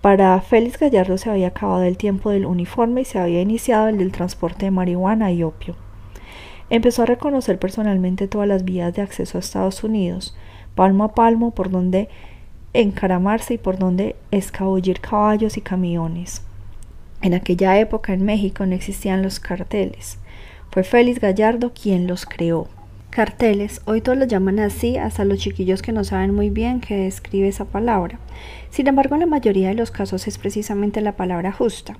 [0.00, 3.98] Para Félix Gallardo se había acabado el tiempo del uniforme y se había iniciado el
[3.98, 5.74] del transporte de marihuana y opio.
[6.70, 10.36] Empezó a reconocer personalmente todas las vías de acceso a Estados Unidos,
[10.74, 12.08] palmo a palmo por donde
[12.74, 16.42] encaramarse y por dónde escabullir caballos y camiones.
[17.20, 20.18] En aquella época en México no existían los carteles.
[20.70, 22.68] Fue Félix Gallardo quien los creó.
[23.10, 26.94] Carteles, hoy todos los llaman así, hasta los chiquillos que no saben muy bien qué
[26.94, 28.20] describe esa palabra.
[28.70, 31.96] Sin embargo, en la mayoría de los casos es precisamente la palabra justa.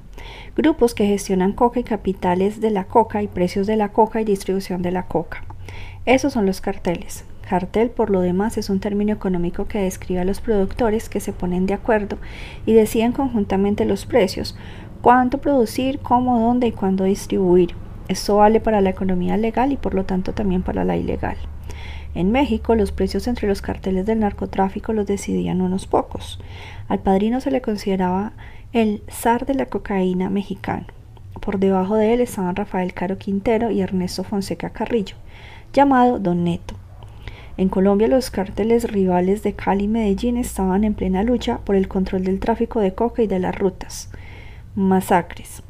[0.54, 4.24] Grupos que gestionan coca y capitales de la coca y precios de la coca y
[4.24, 5.44] distribución de la coca.
[6.04, 7.24] Esos son los carteles.
[7.48, 11.32] Cartel, por lo demás, es un término económico que describe a los productores que se
[11.32, 12.18] ponen de acuerdo
[12.66, 14.56] y deciden conjuntamente los precios,
[15.00, 17.74] cuánto producir, cómo, dónde y cuándo distribuir
[18.08, 21.36] esto vale para la economía legal y por lo tanto también para la ilegal.
[22.14, 26.40] En México los precios entre los carteles del narcotráfico los decidían unos pocos.
[26.88, 28.32] Al padrino se le consideraba
[28.72, 30.86] el zar de la cocaína mexicano.
[31.40, 35.16] Por debajo de él estaban Rafael Caro Quintero y Ernesto Fonseca Carrillo,
[35.72, 36.74] llamado Don Neto.
[37.56, 41.88] En Colombia los cárteles rivales de Cali y Medellín estaban en plena lucha por el
[41.88, 44.10] control del tráfico de coca y de las rutas.
[44.76, 45.62] Masacres.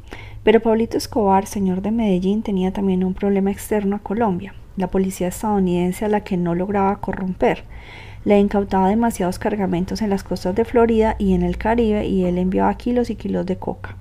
[0.43, 5.27] Pero Pablito Escobar, señor de Medellín, tenía también un problema externo a Colombia, la policía
[5.27, 7.65] estadounidense a la que no lograba corromper.
[8.25, 12.37] Le incautaba demasiados cargamentos en las costas de Florida y en el Caribe y él
[12.37, 13.95] enviaba kilos y kilos de coca.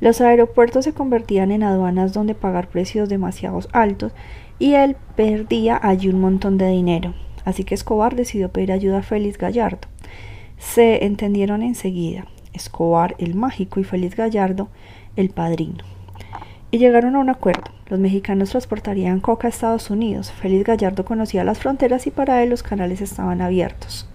[0.00, 4.12] Los aeropuertos se convertían en aduanas donde pagar precios demasiado altos
[4.58, 7.14] y él perdía allí un montón de dinero.
[7.44, 9.88] Así que Escobar decidió pedir ayuda a Félix Gallardo.
[10.58, 12.26] Se entendieron enseguida.
[12.52, 14.68] Escobar, el mágico, y Félix Gallardo
[15.16, 15.84] el padrino.
[16.70, 17.70] Y llegaron a un acuerdo.
[17.88, 20.30] Los mexicanos transportarían coca a Estados Unidos.
[20.30, 24.08] Félix Gallardo conocía las fronteras y para él los canales estaban abiertos.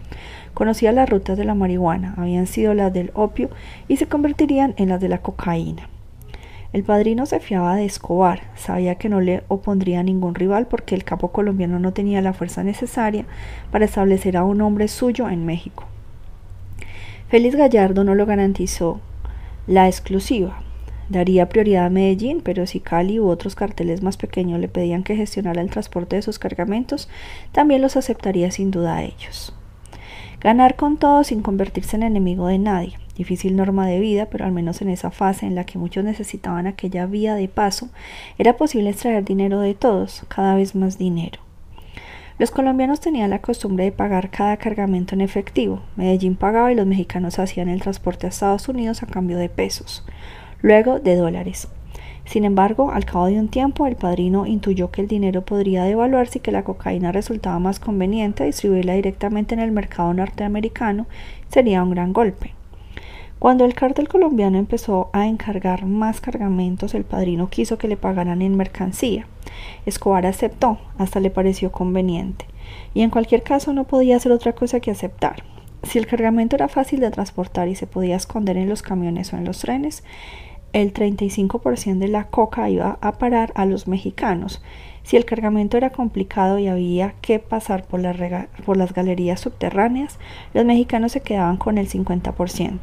[0.54, 3.50] Conocía las rutas de la marihuana, habían sido las del opio
[3.90, 5.90] y se convertirían en las de la cocaína.
[6.72, 11.04] El padrino se fiaba de Escobar, sabía que no le opondría ningún rival porque el
[11.04, 13.26] capo colombiano no tenía la fuerza necesaria
[13.72, 15.86] para establecer a un hombre suyo en México.
[17.28, 19.00] Félix Gallardo no lo garantizó
[19.68, 20.60] la exclusiva,
[21.08, 25.16] Daría prioridad a Medellín, pero si Cali u otros carteles más pequeños le pedían que
[25.16, 27.10] gestionara el transporte de sus cargamentos,
[27.52, 29.54] también los aceptaría sin duda a ellos.
[30.42, 32.98] Ganar con todo sin convertirse en enemigo de nadie.
[33.16, 36.68] Difícil norma de vida, pero al menos en esa fase en la que muchos necesitaban
[36.68, 37.90] aquella vía de paso,
[38.38, 41.40] era posible extraer dinero de todos, cada vez más dinero.
[42.38, 45.82] Los colombianos tenían la costumbre de pagar cada cargamento en efectivo.
[45.96, 50.04] Medellín pagaba y los mexicanos hacían el transporte a Estados Unidos a cambio de pesos
[50.62, 51.68] luego de dólares.
[52.26, 56.40] Sin embargo, al cabo de un tiempo, el padrino intuyó que el dinero podría devaluarse
[56.40, 61.06] y que la cocaína resultaba más conveniente distribuirla directamente en el mercado norteamericano
[61.50, 62.54] sería un gran golpe.
[63.38, 68.42] Cuando el cártel colombiano empezó a encargar más cargamentos, el padrino quiso que le pagaran
[68.42, 69.28] en mercancía.
[69.86, 72.46] Escobar aceptó, hasta le pareció conveniente,
[72.96, 75.44] y en cualquier caso no podía hacer otra cosa que aceptar.
[75.84, 79.38] Si el cargamento era fácil de transportar y se podía esconder en los camiones o
[79.38, 80.04] en los trenes,
[80.76, 84.62] el 35% de la coca iba a parar a los mexicanos.
[85.04, 90.20] Si el cargamento era complicado y había que pasar por, las galerías subterráneas,
[90.54, 92.80] los mexicanos se quedaban con el 50%.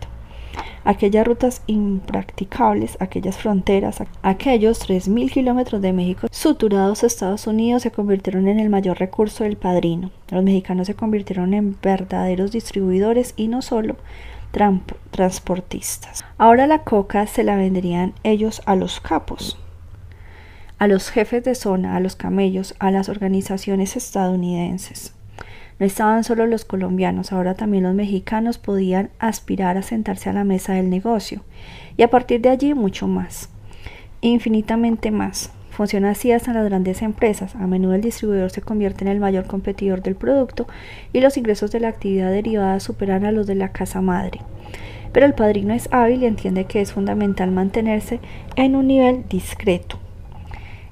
[0.85, 7.91] Aquellas rutas impracticables, aquellas fronteras, aquellos 3.000 kilómetros de México suturados a Estados Unidos se
[7.91, 10.11] convirtieron en el mayor recurso del padrino.
[10.31, 13.97] Los mexicanos se convirtieron en verdaderos distribuidores y no solo
[14.53, 16.25] transportistas.
[16.39, 19.59] Ahora la coca se la venderían ellos a los capos,
[20.79, 25.15] a los jefes de zona, a los camellos, a las organizaciones estadounidenses.
[25.79, 30.45] No estaban solo los colombianos, ahora también los mexicanos podían aspirar a sentarse a la
[30.45, 31.43] mesa del negocio,
[31.97, 33.49] y a partir de allí mucho más,
[34.21, 35.51] infinitamente más.
[35.73, 37.57] Funciona así hasta las grandes empresas.
[37.57, 40.67] A menudo el distribuidor se convierte en el mayor competidor del producto
[41.15, 44.41] y los ingresos de la actividad derivada superan a los de la casa madre.
[45.13, 48.21] Pero el padrino es hábil y entiende que es fundamental mantenerse
[48.55, 49.99] en un nivel discreto,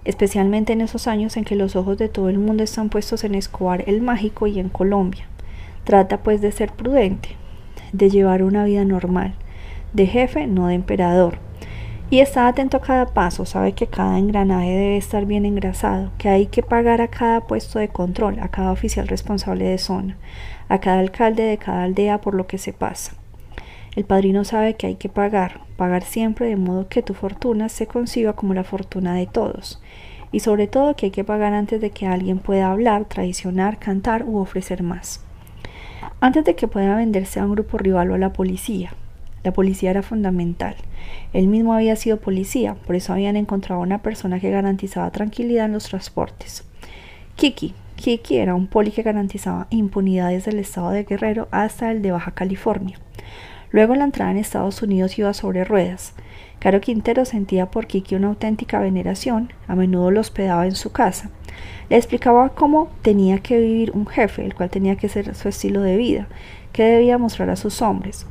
[0.06, 3.34] especialmente en esos años en que los ojos de todo el mundo están puestos en
[3.34, 5.26] Escobar el Mágico y en Colombia.
[5.84, 7.36] Trata pues de ser prudente,
[7.92, 9.34] de llevar una vida normal,
[9.92, 11.49] de jefe, no de emperador
[12.10, 16.28] y está atento a cada paso, sabe que cada engranaje debe estar bien engrasado, que
[16.28, 20.18] hay que pagar a cada puesto de control, a cada oficial responsable de zona,
[20.68, 23.12] a cada alcalde de cada aldea por lo que se pasa.
[23.94, 27.86] El padrino sabe que hay que pagar, pagar siempre de modo que tu fortuna se
[27.86, 29.80] conciba como la fortuna de todos,
[30.32, 34.24] y sobre todo que hay que pagar antes de que alguien pueda hablar, traicionar, cantar
[34.24, 35.24] u ofrecer más.
[36.20, 38.94] Antes de que pueda venderse a un grupo rival o a la policía,
[39.42, 40.76] la policía era fundamental.
[41.32, 45.72] Él mismo había sido policía, por eso habían encontrado una persona que garantizaba tranquilidad en
[45.72, 46.64] los transportes.
[47.36, 52.02] Kiki, Kiki era un poli que garantizaba impunidad desde el estado de Guerrero hasta el
[52.02, 52.98] de Baja California.
[53.70, 56.14] Luego la entrada en Estados Unidos iba sobre ruedas.
[56.58, 61.30] Caro Quintero sentía por Kiki una auténtica veneración, a menudo lo hospedaba en su casa.
[61.88, 65.80] Le explicaba cómo tenía que vivir un jefe, el cual tenía que ser su estilo
[65.80, 66.28] de vida,
[66.72, 68.26] que debía mostrar a sus hombres.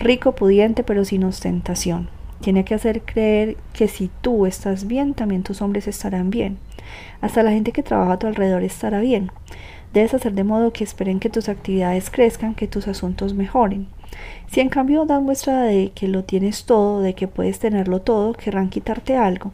[0.00, 2.08] Rico, pudiente, pero sin ostentación.
[2.40, 6.58] Tiene que hacer creer que si tú estás bien, también tus hombres estarán bien.
[7.20, 9.32] Hasta la gente que trabaja a tu alrededor estará bien.
[9.92, 13.88] Debes hacer de modo que esperen que tus actividades crezcan, que tus asuntos mejoren.
[14.46, 18.34] Si en cambio dan muestra de que lo tienes todo, de que puedes tenerlo todo,
[18.34, 19.50] querrán quitarte algo,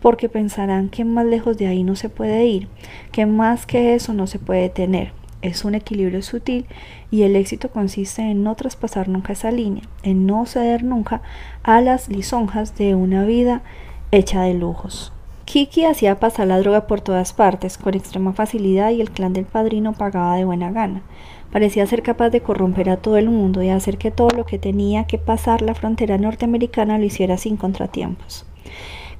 [0.00, 2.68] porque pensarán que más lejos de ahí no se puede ir,
[3.10, 5.17] que más que eso no se puede tener.
[5.40, 6.66] Es un equilibrio sutil
[7.10, 11.22] y el éxito consiste en no traspasar nunca esa línea, en no ceder nunca
[11.62, 13.62] a las lisonjas de una vida
[14.10, 15.12] hecha de lujos.
[15.44, 19.46] Kiki hacía pasar la droga por todas partes con extrema facilidad y el clan del
[19.46, 21.02] padrino pagaba de buena gana.
[21.50, 24.58] Parecía ser capaz de corromper a todo el mundo y hacer que todo lo que
[24.58, 28.44] tenía que pasar la frontera norteamericana lo hiciera sin contratiempos.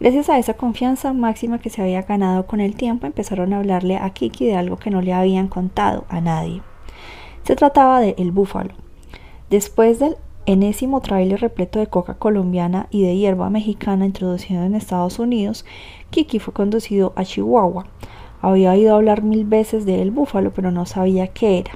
[0.00, 3.96] Gracias a esa confianza máxima que se había ganado con el tiempo, empezaron a hablarle
[3.96, 6.62] a Kiki de algo que no le habían contado a nadie.
[7.42, 8.74] Se trataba de El Búfalo.
[9.50, 15.18] Después del enésimo trailer repleto de coca colombiana y de hierba mexicana introducido en Estados
[15.18, 15.64] Unidos,
[16.10, 17.86] Kiki fue conducido a Chihuahua.
[18.40, 21.72] Había oído hablar mil veces de El Búfalo, pero no sabía qué era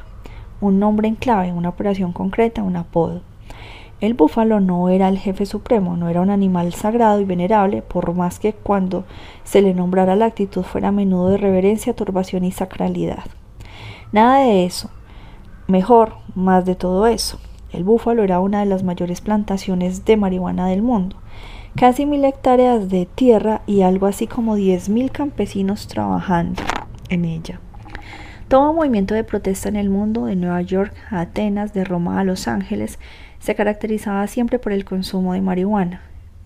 [0.63, 3.23] un nombre en clave, una operación concreta, un apodo.
[4.03, 8.13] El búfalo no era el jefe supremo, no era un animal sagrado y venerable, por
[8.15, 9.05] más que cuando
[9.45, 13.23] se le nombrara la actitud fuera a menudo de reverencia, turbación y sacralidad.
[14.11, 14.91] Nada de eso.
[15.69, 17.39] Mejor, más de todo eso.
[17.71, 21.15] El búfalo era una de las mayores plantaciones de marihuana del mundo.
[21.77, 26.61] Casi mil hectáreas de tierra y algo así como diez mil campesinos trabajando
[27.09, 27.61] en ella.
[28.49, 32.25] Todo movimiento de protesta en el mundo, de Nueva York a Atenas, de Roma a
[32.25, 32.99] Los Ángeles,
[33.43, 36.01] se caracterizaba siempre por el consumo de marihuana.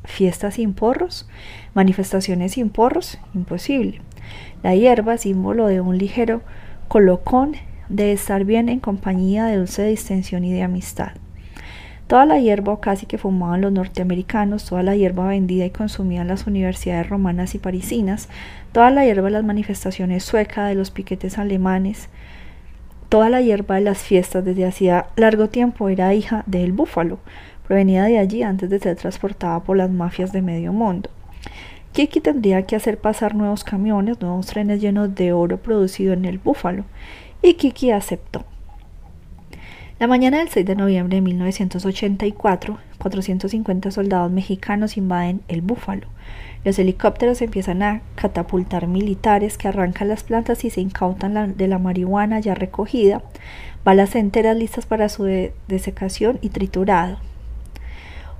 [0.04, 1.28] ¿Fiestas sin porros?
[1.74, 3.18] ¿Manifestaciones sin porros?
[3.34, 4.00] Imposible.
[4.62, 6.40] La hierba, símbolo de un ligero
[6.88, 7.56] colocón,
[7.90, 11.12] de estar bien en compañía de dulce distensión y de amistad.
[12.06, 16.28] Toda la hierba casi que fumaban los norteamericanos, toda la hierba vendida y consumida en
[16.28, 18.28] las universidades romanas y parisinas,
[18.72, 22.08] toda la hierba de las manifestaciones suecas, de los piquetes alemanes,
[23.08, 27.18] toda la hierba de las fiestas desde hacía largo tiempo era hija del búfalo,
[27.66, 31.10] provenía de allí antes de ser transportada por las mafias de medio mundo.
[31.92, 36.38] Kiki tendría que hacer pasar nuevos camiones, nuevos trenes llenos de oro producido en el
[36.38, 36.84] búfalo,
[37.42, 38.44] y Kiki aceptó.
[39.98, 46.08] La mañana del 6 de noviembre de 1984, 450 soldados mexicanos invaden el Búfalo.
[46.64, 51.78] Los helicópteros empiezan a catapultar militares que arrancan las plantas y se incautan de la
[51.78, 53.22] marihuana ya recogida,
[53.86, 55.24] balas enteras listas para su
[55.66, 57.16] desecación y triturado,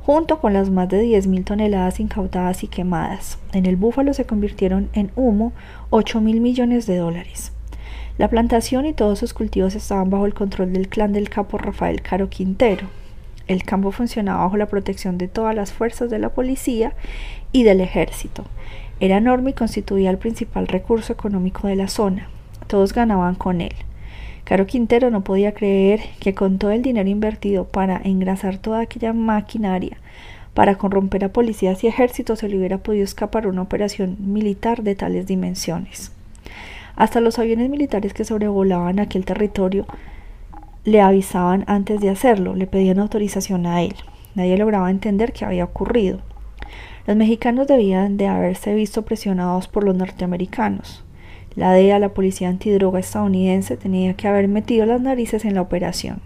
[0.03, 3.39] junto con las más de 10.000 toneladas incautadas y quemadas.
[3.55, 5.55] En el Búfalo se convirtieron en humo
[5.89, 7.56] 8 mil millones de dólares.
[8.19, 12.01] La plantación y todos sus cultivos estaban bajo el control del clan del capo Rafael
[12.01, 12.87] Caro Quintero.
[13.47, 16.95] El campo funcionaba bajo la protección de todas las fuerzas de la policía
[17.53, 18.45] y del ejército.
[19.01, 22.29] Era enorme y constituía el principal recurso económico de la zona.
[22.67, 23.75] Todos ganaban con él.
[24.45, 29.13] Caro Quintero no podía creer que con todo el dinero invertido para engrasar toda aquella
[29.13, 29.99] maquinaria,
[30.55, 34.95] para corromper a policías y ejércitos, se le hubiera podido escapar una operación militar de
[34.95, 36.16] tales dimensiones.
[36.97, 39.87] Hasta los aviones militares que sobrevolaban aquel territorio
[40.85, 43.95] le avisaban antes de hacerlo, le pedían autorización a él.
[44.35, 46.21] Nadie lograba entender qué había ocurrido.
[47.07, 51.05] Los mexicanos debían de haberse visto presionados por los norteamericanos.
[51.55, 56.21] La DEA, la policía antidroga estadounidense, tenía que haber metido las narices en la operación.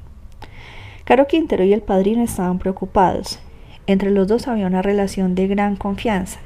[1.05, 3.41] Caro Quintero y el padrino estaban preocupados.
[3.87, 6.41] Entre los dos había una relación de gran confianza.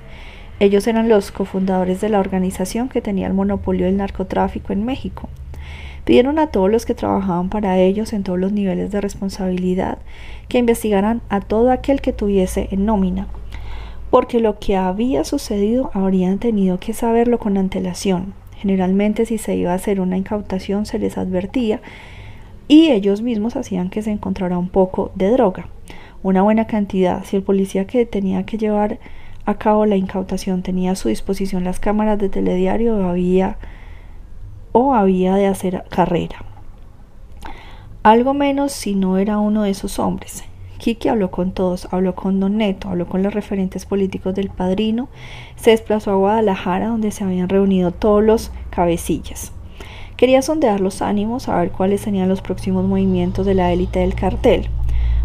[0.64, 5.28] Ellos eran los cofundadores de la organización que tenía el monopolio del narcotráfico en México.
[6.06, 9.98] Pidieron a todos los que trabajaban para ellos en todos los niveles de responsabilidad
[10.48, 13.26] que investigaran a todo aquel que tuviese en nómina,
[14.08, 18.32] porque lo que había sucedido habrían tenido que saberlo con antelación.
[18.56, 21.82] Generalmente si se iba a hacer una incautación se les advertía
[22.68, 25.68] y ellos mismos hacían que se encontrara un poco de droga,
[26.22, 27.22] una buena cantidad.
[27.24, 28.98] Si el policía que tenía que llevar
[29.46, 33.58] a la incautación tenía a su disposición las cámaras de telediario o había,
[34.72, 36.44] o había de hacer carrera.
[38.02, 40.44] Algo menos si no era uno de esos hombres.
[40.78, 45.08] Kiki habló con todos, habló con Don Neto, habló con los referentes políticos del padrino,
[45.56, 49.52] se desplazó a Guadalajara donde se habían reunido todos los cabecillas.
[50.16, 54.14] Quería sondear los ánimos, a ver cuáles serían los próximos movimientos de la élite del
[54.14, 54.68] cartel.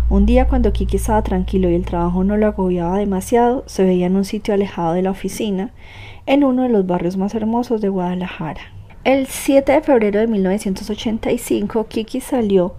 [0.10, 4.08] Un día cuando Kiki estaba tranquilo y el trabajo no lo agobiaba demasiado, se veía
[4.08, 5.70] en un sitio alejado de la oficina,
[6.26, 8.60] en uno de los barrios más hermosos de Guadalajara.
[9.04, 12.74] El 7 de febrero de 1985, Kiki salió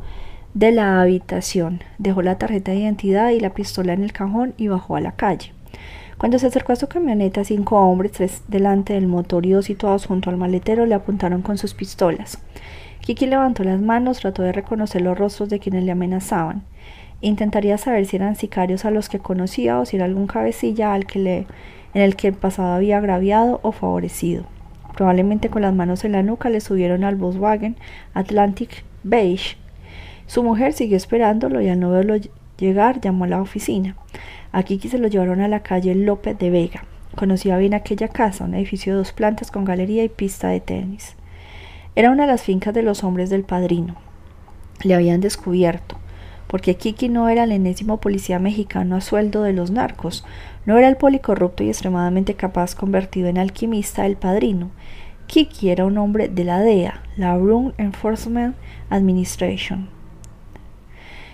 [0.55, 4.66] de la habitación, dejó la tarjeta de identidad y la pistola en el cajón y
[4.66, 5.53] bajó a la calle.
[6.18, 10.07] Cuando se acercó a su camioneta, cinco hombres, tres delante del motor y dos situados
[10.07, 12.43] junto al maletero, le apuntaron con sus pistolas.
[13.03, 16.64] Kiki levantó las manos, trató de reconocer los rostros de quienes le amenazaban.
[17.22, 21.06] Intentaría saber si eran sicarios a los que conocía o si era algún cabecilla al
[21.06, 21.46] que le,
[21.94, 24.44] en el que el pasado había agraviado o favorecido.
[24.96, 27.76] Probablemente con las manos en la nuca le subieron al Volkswagen
[28.14, 29.56] Atlantic Beige.
[30.26, 32.16] Su mujer siguió esperándolo y al no verlo
[32.58, 33.96] llegar llamó a la oficina.
[34.52, 36.84] A Kiki se lo llevaron a la calle López de Vega.
[37.16, 41.16] Conocía bien aquella casa, un edificio de dos plantas con galería y pista de tenis.
[41.96, 43.96] Era una de las fincas de los hombres del padrino.
[44.82, 45.96] Le habían descubierto,
[46.51, 50.24] porque Kiki no era el enésimo policía mexicano a sueldo de los narcos,
[50.66, 54.70] no era el policorrupto y extremadamente capaz convertido en alquimista del padrino.
[55.28, 58.57] Kiki era un hombre de la DEA, la Room Enforcement
[58.90, 59.88] Administration.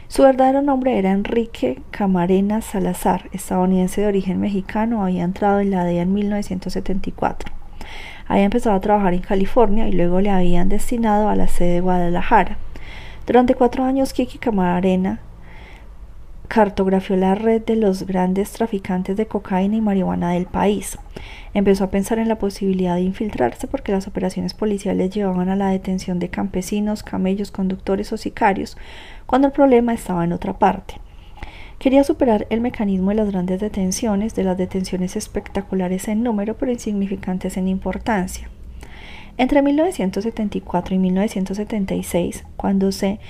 [0.09, 5.85] Su verdadero nombre era Enrique Camarena Salazar, estadounidense de origen mexicano, había entrado en la
[5.85, 7.55] DEA en 1974.
[8.29, 11.81] Había empezado a trabajar en California y luego le habían destinado a la sede de
[11.81, 12.59] Guadalajara.
[13.27, 15.21] Durante cuatro años, Kiki Camarena
[16.47, 20.97] cartografió la red de los grandes traficantes de cocaína y marihuana del país.
[21.53, 25.71] Empezó a pensar en la posibilidad de infiltrarse porque las operaciones policiales llevaban a la
[25.71, 28.77] detención de campesinos, camellos, conductores o sicarios,
[29.27, 31.01] cuando el problema estaba en otra parte.
[31.81, 36.71] Quería superar el mecanismo de las grandes detenciones, de las detenciones espectaculares en número pero
[36.71, 38.49] insignificantes en importancia.
[39.39, 43.21] Entre 1974 y 1976, cuando se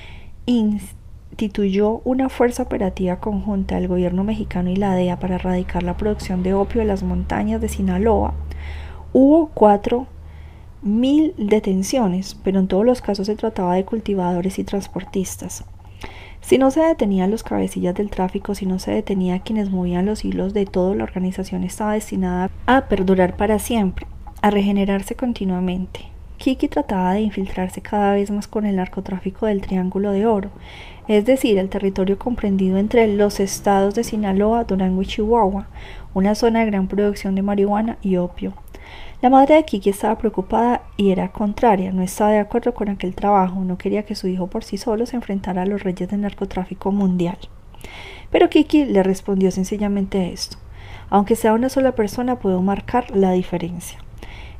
[0.46, 6.44] instituyó una fuerza operativa conjunta del gobierno mexicano y la DEA para erradicar la producción
[6.44, 8.34] de opio en las montañas de Sinaloa,
[9.12, 10.06] hubo cuatro
[10.80, 15.64] mil detenciones, pero en todos los casos se trataba de cultivadores y transportistas.
[16.40, 20.24] Si no se detenían los cabecillas del tráfico, si no se detenía quienes movían los
[20.24, 24.06] hilos de todo, la organización estaba destinada a perdurar para siempre,
[24.46, 26.02] a regenerarse continuamente.
[26.38, 30.50] Kiki trataba de infiltrarse cada vez más con el narcotráfico del Triángulo de Oro,
[31.08, 35.66] es decir, el territorio comprendido entre los estados de Sinaloa, Durango y Chihuahua,
[36.14, 38.52] una zona de gran producción de marihuana y opio.
[39.20, 43.16] La madre de Kiki estaba preocupada y era contraria, no estaba de acuerdo con aquel
[43.16, 46.20] trabajo, no quería que su hijo por sí solo se enfrentara a los reyes del
[46.20, 47.38] narcotráfico mundial.
[48.30, 50.58] Pero Kiki le respondió sencillamente esto.
[51.10, 54.05] Aunque sea una sola persona, puedo marcar la diferencia.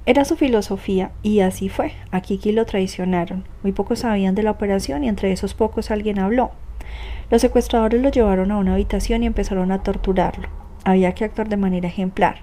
[0.08, 1.92] Era su filosofía y así fue.
[2.12, 3.42] A Kiki lo traicionaron.
[3.64, 6.52] Muy pocos sabían de la operación y entre esos pocos alguien habló.
[7.28, 10.48] Los secuestradores lo llevaron a una habitación y empezaron a torturarlo.
[10.84, 12.36] Había que actuar de manera ejemplar.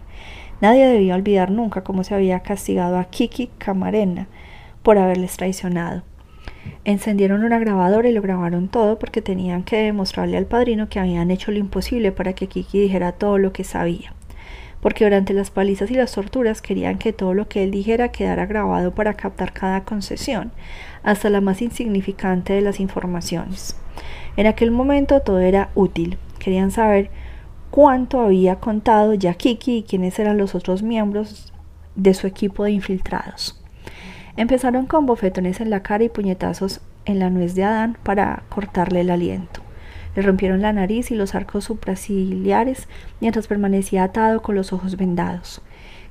[0.59, 4.27] Nadie debía olvidar nunca cómo se había castigado a Kiki Camarena
[4.81, 6.03] por haberles traicionado.
[6.83, 11.31] Encendieron una grabadora y lo grabaron todo porque tenían que demostrarle al padrino que habían
[11.31, 14.13] hecho lo imposible para que Kiki dijera todo lo que sabía.
[14.83, 18.45] Porque durante las palizas y las torturas querían que todo lo que él dijera quedara
[18.45, 20.51] grabado para captar cada concesión,
[21.01, 23.75] hasta la más insignificante de las informaciones.
[24.37, 26.19] En aquel momento todo era útil.
[26.37, 27.09] Querían saber
[27.71, 31.53] cuánto había contado ya Kiki y quiénes eran los otros miembros
[31.95, 33.59] de su equipo de infiltrados.
[34.35, 39.01] Empezaron con bofetones en la cara y puñetazos en la nuez de Adán para cortarle
[39.01, 39.61] el aliento.
[40.15, 42.87] Le rompieron la nariz y los arcos supraciliares
[43.19, 45.61] mientras permanecía atado con los ojos vendados.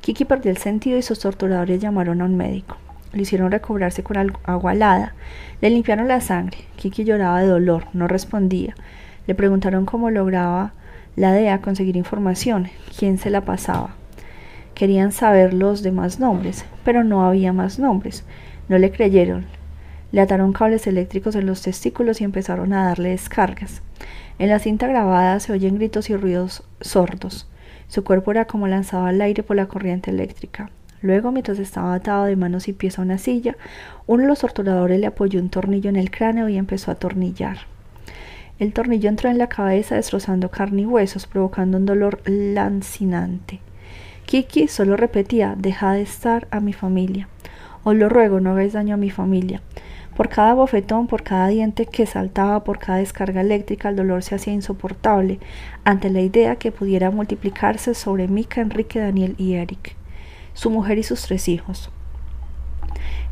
[0.00, 2.76] Kiki perdió el sentido y sus torturadores llamaron a un médico.
[3.12, 5.14] Le hicieron recobrarse con agua alada.
[5.60, 6.58] Le limpiaron la sangre.
[6.76, 8.74] Kiki lloraba de dolor, no respondía.
[9.26, 10.72] Le preguntaron cómo lograba
[11.14, 13.94] la DEA conseguir información, quién se la pasaba.
[14.74, 18.24] Querían saber los demás nombres, pero no había más nombres.
[18.68, 19.46] No le creyeron.
[20.12, 23.82] Le ataron cables eléctricos en los testículos y empezaron a darle descargas.
[24.38, 27.48] En la cinta grabada se oyen gritos y ruidos sordos.
[27.88, 30.70] Su cuerpo era como lanzado al aire por la corriente eléctrica.
[31.00, 33.56] Luego, mientras estaba atado de manos y pies a una silla,
[34.06, 37.58] uno de los torturadores le apoyó un tornillo en el cráneo y empezó a atornillar.
[38.58, 43.60] El tornillo entró en la cabeza destrozando carne y huesos, provocando un dolor lancinante.
[44.26, 47.28] Kiki solo repetía Deja de estar a mi familia.
[47.82, 49.60] Os lo ruego, no hagáis daño a mi familia.
[50.16, 54.34] Por cada bofetón, por cada diente que saltaba, por cada descarga eléctrica, el dolor se
[54.34, 55.38] hacía insoportable
[55.84, 59.96] ante la idea que pudiera multiplicarse sobre Mika, Enrique, Daniel y Eric,
[60.52, 61.90] su mujer y sus tres hijos.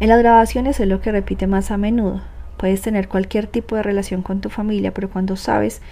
[0.01, 2.23] En las grabaciones es lo que repite más a menudo.
[2.57, 5.83] Puedes tener cualquier tipo de relación con tu familia, pero cuando sabes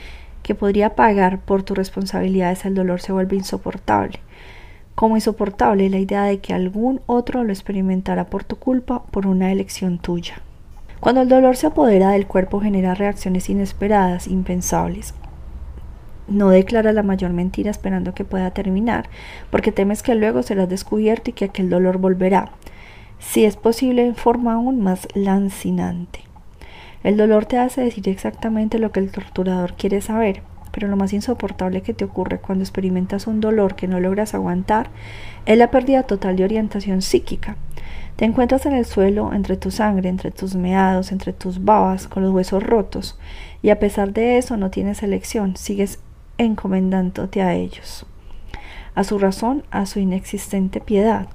[0.43, 4.20] que podría pagar por tus responsabilidades, el dolor se vuelve insoportable.
[4.95, 9.53] Como insoportable la idea de que algún otro lo experimentará por tu culpa, por una
[9.53, 10.43] elección tuya.
[11.01, 15.14] Cuando el dolor se apodera del cuerpo genera reacciones inesperadas, impensables.
[16.26, 19.09] No declara la mayor mentira esperando que pueda terminar,
[19.51, 22.51] porque temes que luego serás descubierto y que aquel dolor volverá,
[23.18, 26.20] si es posible en forma aún más lancinante.
[27.05, 30.42] El dolor te hace decir exactamente lo que el torturador quiere saber,
[30.72, 34.90] pero lo más insoportable que te ocurre cuando experimentas un dolor que no logras aguantar
[35.46, 37.57] es la pérdida total de orientación psíquica.
[38.16, 42.22] Te encuentras en el suelo, entre tu sangre, entre tus meados, entre tus babas, con
[42.22, 43.18] los huesos rotos,
[43.62, 46.01] y a pesar de eso no tienes elección, sigues
[46.36, 48.07] encomendándote a ellos,
[48.94, 51.28] a su razón, a su inexistente piedad.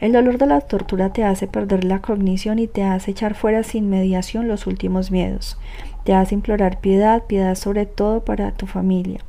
[0.00, 3.62] El dolor de la tortura te hace perder la cognición y te hace echar fuera
[3.62, 5.58] sin mediación los últimos miedos.
[6.04, 9.20] Te hace implorar piedad, piedad sobre todo para tu familia.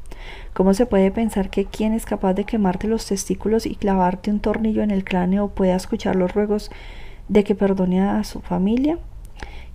[0.53, 4.39] ¿Cómo se puede pensar que quien es capaz de quemarte los testículos y clavarte un
[4.39, 6.71] tornillo en el cráneo pueda escuchar los ruegos
[7.27, 8.97] de que perdone a su familia?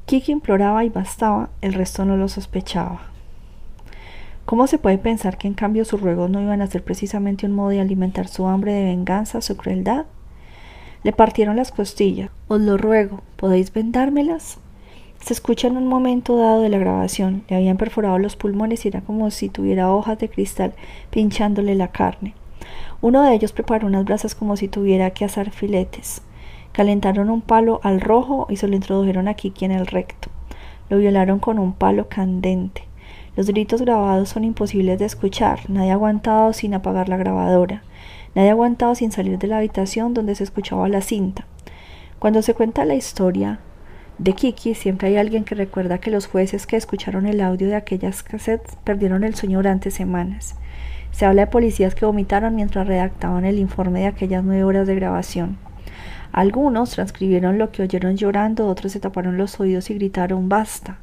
[0.07, 3.01] Kiki imploraba y bastaba, el resto no lo sospechaba.
[4.45, 7.53] ¿Cómo se puede pensar que en cambio sus ruegos no iban a ser precisamente un
[7.53, 10.05] modo de alimentar su hambre de venganza, su crueldad?
[11.03, 12.31] Le partieron las costillas.
[12.49, 14.59] Os lo ruego, ¿podéis vendármelas?
[15.25, 17.45] Se escucha en un momento dado de la grabación.
[17.49, 20.75] Le habían perforado los pulmones y era como si tuviera hojas de cristal
[21.09, 22.35] pinchándole la carne.
[23.01, 26.21] Uno de ellos preparó unas brasas como si tuviera que asar filetes.
[26.73, 30.29] Calentaron un palo al rojo y se lo introdujeron a Kiki en el recto.
[30.91, 32.85] Lo violaron con un palo candente.
[33.35, 35.61] Los gritos grabados son imposibles de escuchar.
[35.71, 37.83] Nadie ha aguantado sin apagar la grabadora.
[38.35, 41.47] Nadie ha aguantado sin salir de la habitación donde se escuchaba la cinta.
[42.19, 43.61] Cuando se cuenta la historia,
[44.19, 47.75] de Kiki, siempre hay alguien que recuerda que los jueces que escucharon el audio de
[47.75, 50.55] aquellas cassettes perdieron el sueño durante semanas.
[51.11, 54.95] Se habla de policías que vomitaron mientras redactaban el informe de aquellas nueve horas de
[54.95, 55.59] grabación.
[56.31, 60.99] Algunos transcribieron lo que oyeron llorando, otros se taparon los oídos y gritaron basta.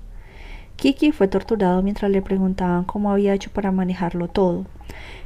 [0.78, 4.66] Kiki fue torturado mientras le preguntaban cómo había hecho para manejarlo todo,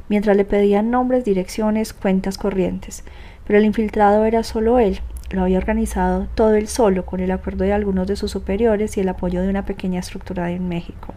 [0.08, 3.04] mientras le pedían nombres, direcciones, cuentas corrientes,
[3.46, 5.00] pero el infiltrado era solo él,
[5.30, 9.00] lo había organizado todo él solo, con el acuerdo de algunos de sus superiores y
[9.00, 11.14] el apoyo de una pequeña estructura en México.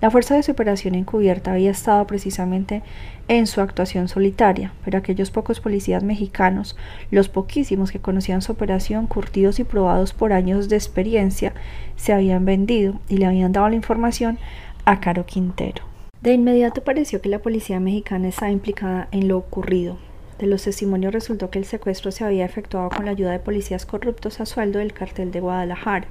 [0.00, 2.82] La fuerza de su operación encubierta había estado precisamente
[3.28, 6.74] en su actuación solitaria, pero aquellos pocos policías mexicanos,
[7.10, 11.52] los poquísimos que conocían su operación, curtidos y probados por años de experiencia,
[11.96, 14.38] se habían vendido y le habían dado la información
[14.86, 15.84] a Caro Quintero.
[16.22, 19.98] De inmediato pareció que la policía mexicana estaba implicada en lo ocurrido,
[20.40, 23.84] de los testimonios resultó que el secuestro se había efectuado con la ayuda de policías
[23.84, 26.08] corruptos a sueldo del cartel de Guadalajara.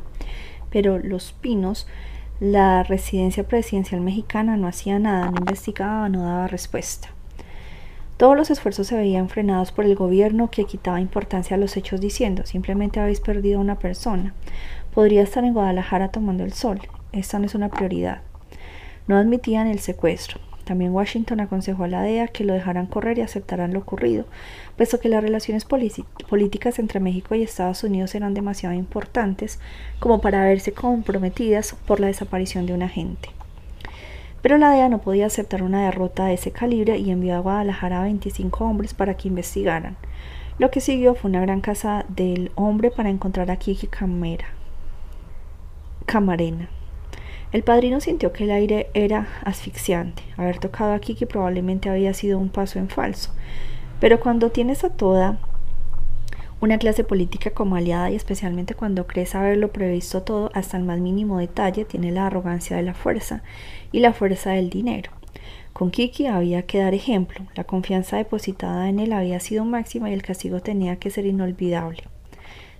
[0.70, 1.88] Pero Los Pinos,
[2.40, 7.10] la residencia presidencial mexicana, no hacía nada, no investigaba, no daba respuesta.
[8.18, 12.02] Todos los esfuerzos se veían frenados por el gobierno que quitaba importancia a los hechos
[12.02, 14.34] diciendo simplemente habéis perdido a una persona.
[14.94, 16.82] Podría estar en Guadalajara tomando el sol.
[17.14, 18.22] Esta no es una prioridad.
[19.08, 20.49] No admitían el secuestro.
[20.70, 24.26] También Washington aconsejó a la DEA que lo dejaran correr y aceptaran lo ocurrido,
[24.78, 29.60] puesto que las relaciones políticas entre México y Estados Unidos eran demasiado importantes
[29.98, 33.30] como para verse comprometidas por la desaparición de un agente.
[34.44, 38.02] Pero la DEA no podía aceptar una derrota de ese calibre y envió a Guadalajara
[38.02, 39.98] a 25 hombres para que investigaran.
[40.60, 44.46] Lo que siguió fue una gran caza del hombre para encontrar a Kiki Camera.
[46.06, 46.70] Camarena.
[47.52, 50.22] El padrino sintió que el aire era asfixiante.
[50.38, 53.32] Haber tocado a Kiki probablemente había sido un paso en falso.
[54.00, 55.40] Pero cuando tienes a toda
[56.62, 61.00] una clase política como aliada y especialmente cuando crees haberlo previsto todo hasta el más
[61.00, 63.42] mínimo detalle, tiene la arrogancia de la fuerza
[63.92, 65.12] y la fuerza del dinero.
[65.74, 70.14] Con Kiki había que dar ejemplo, la confianza depositada en él había sido máxima y
[70.14, 72.04] el castigo tenía que ser inolvidable.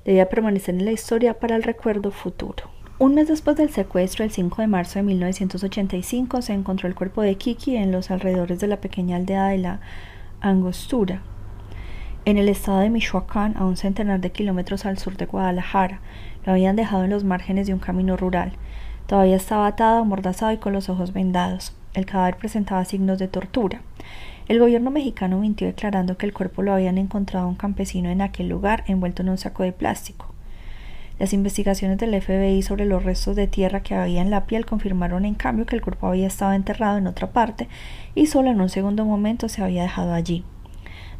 [0.06, 2.79] Debía permanecer en la historia para el recuerdo futuro.
[3.02, 7.22] Un mes después del secuestro, el 5 de marzo de 1985, se encontró el cuerpo
[7.22, 9.80] de Kiki en los alrededores de la pequeña aldea de la
[10.42, 11.22] Angostura,
[12.26, 16.02] en el estado de Michoacán, a un centenar de kilómetros al sur de Guadalajara.
[16.46, 18.52] Lo habían dejado en los márgenes de un camino rural.
[19.08, 21.74] Todavía estaba atado, amordazado y con los ojos vendados.
[21.94, 23.80] El cadáver presentaba signos de tortura.
[24.50, 28.50] El gobierno mexicano mintió declarando que el cuerpo lo habían encontrado un campesino en aquel
[28.50, 30.29] lugar envuelto en un saco de plástico.
[31.20, 35.26] Las investigaciones del FBI sobre los restos de tierra que había en la piel confirmaron
[35.26, 37.68] en cambio que el cuerpo había estado enterrado en otra parte
[38.16, 40.46] y solo en un segundo momento se había dejado allí.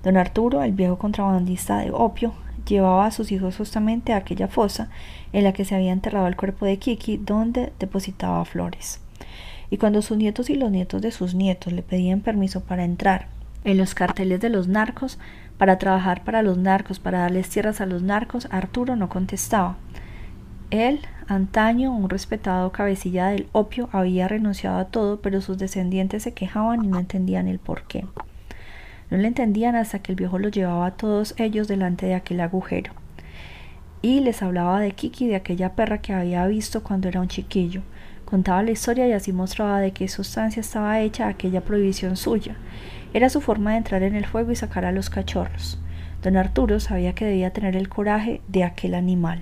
[0.02, 2.34] Don Arturo, el viejo contrabandista de opio,
[2.66, 4.90] llevaba a sus hijos justamente a aquella fosa
[5.34, 9.02] en la que se había enterrado el cuerpo de Kiki, donde depositaba flores.
[9.70, 13.28] Y cuando sus nietos y los nietos de sus nietos le pedían permiso para entrar
[13.66, 15.20] en los carteles de los narcos,
[15.58, 19.76] para trabajar para los narcos, para darles tierras a los narcos, Arturo no contestaba.
[20.72, 26.36] Él, antaño un respetado cabecilla del opio, había renunciado a todo, pero sus descendientes se
[26.36, 28.06] quejaban y no entendían el por qué.
[29.10, 32.40] No le entendían hasta que el viejo los llevaba a todos ellos delante de aquel
[32.40, 32.94] agujero.
[34.04, 37.82] Y les hablaba de Kiki, de aquella perra que había visto cuando era un chiquillo.
[38.24, 42.56] Contaba la historia y así mostraba de qué sustancia estaba hecha aquella prohibición suya.
[43.16, 45.80] Era su forma de entrar en el fuego y sacar a los cachorros.
[46.22, 49.42] Don Arturo sabía que debía tener el coraje de aquel animal.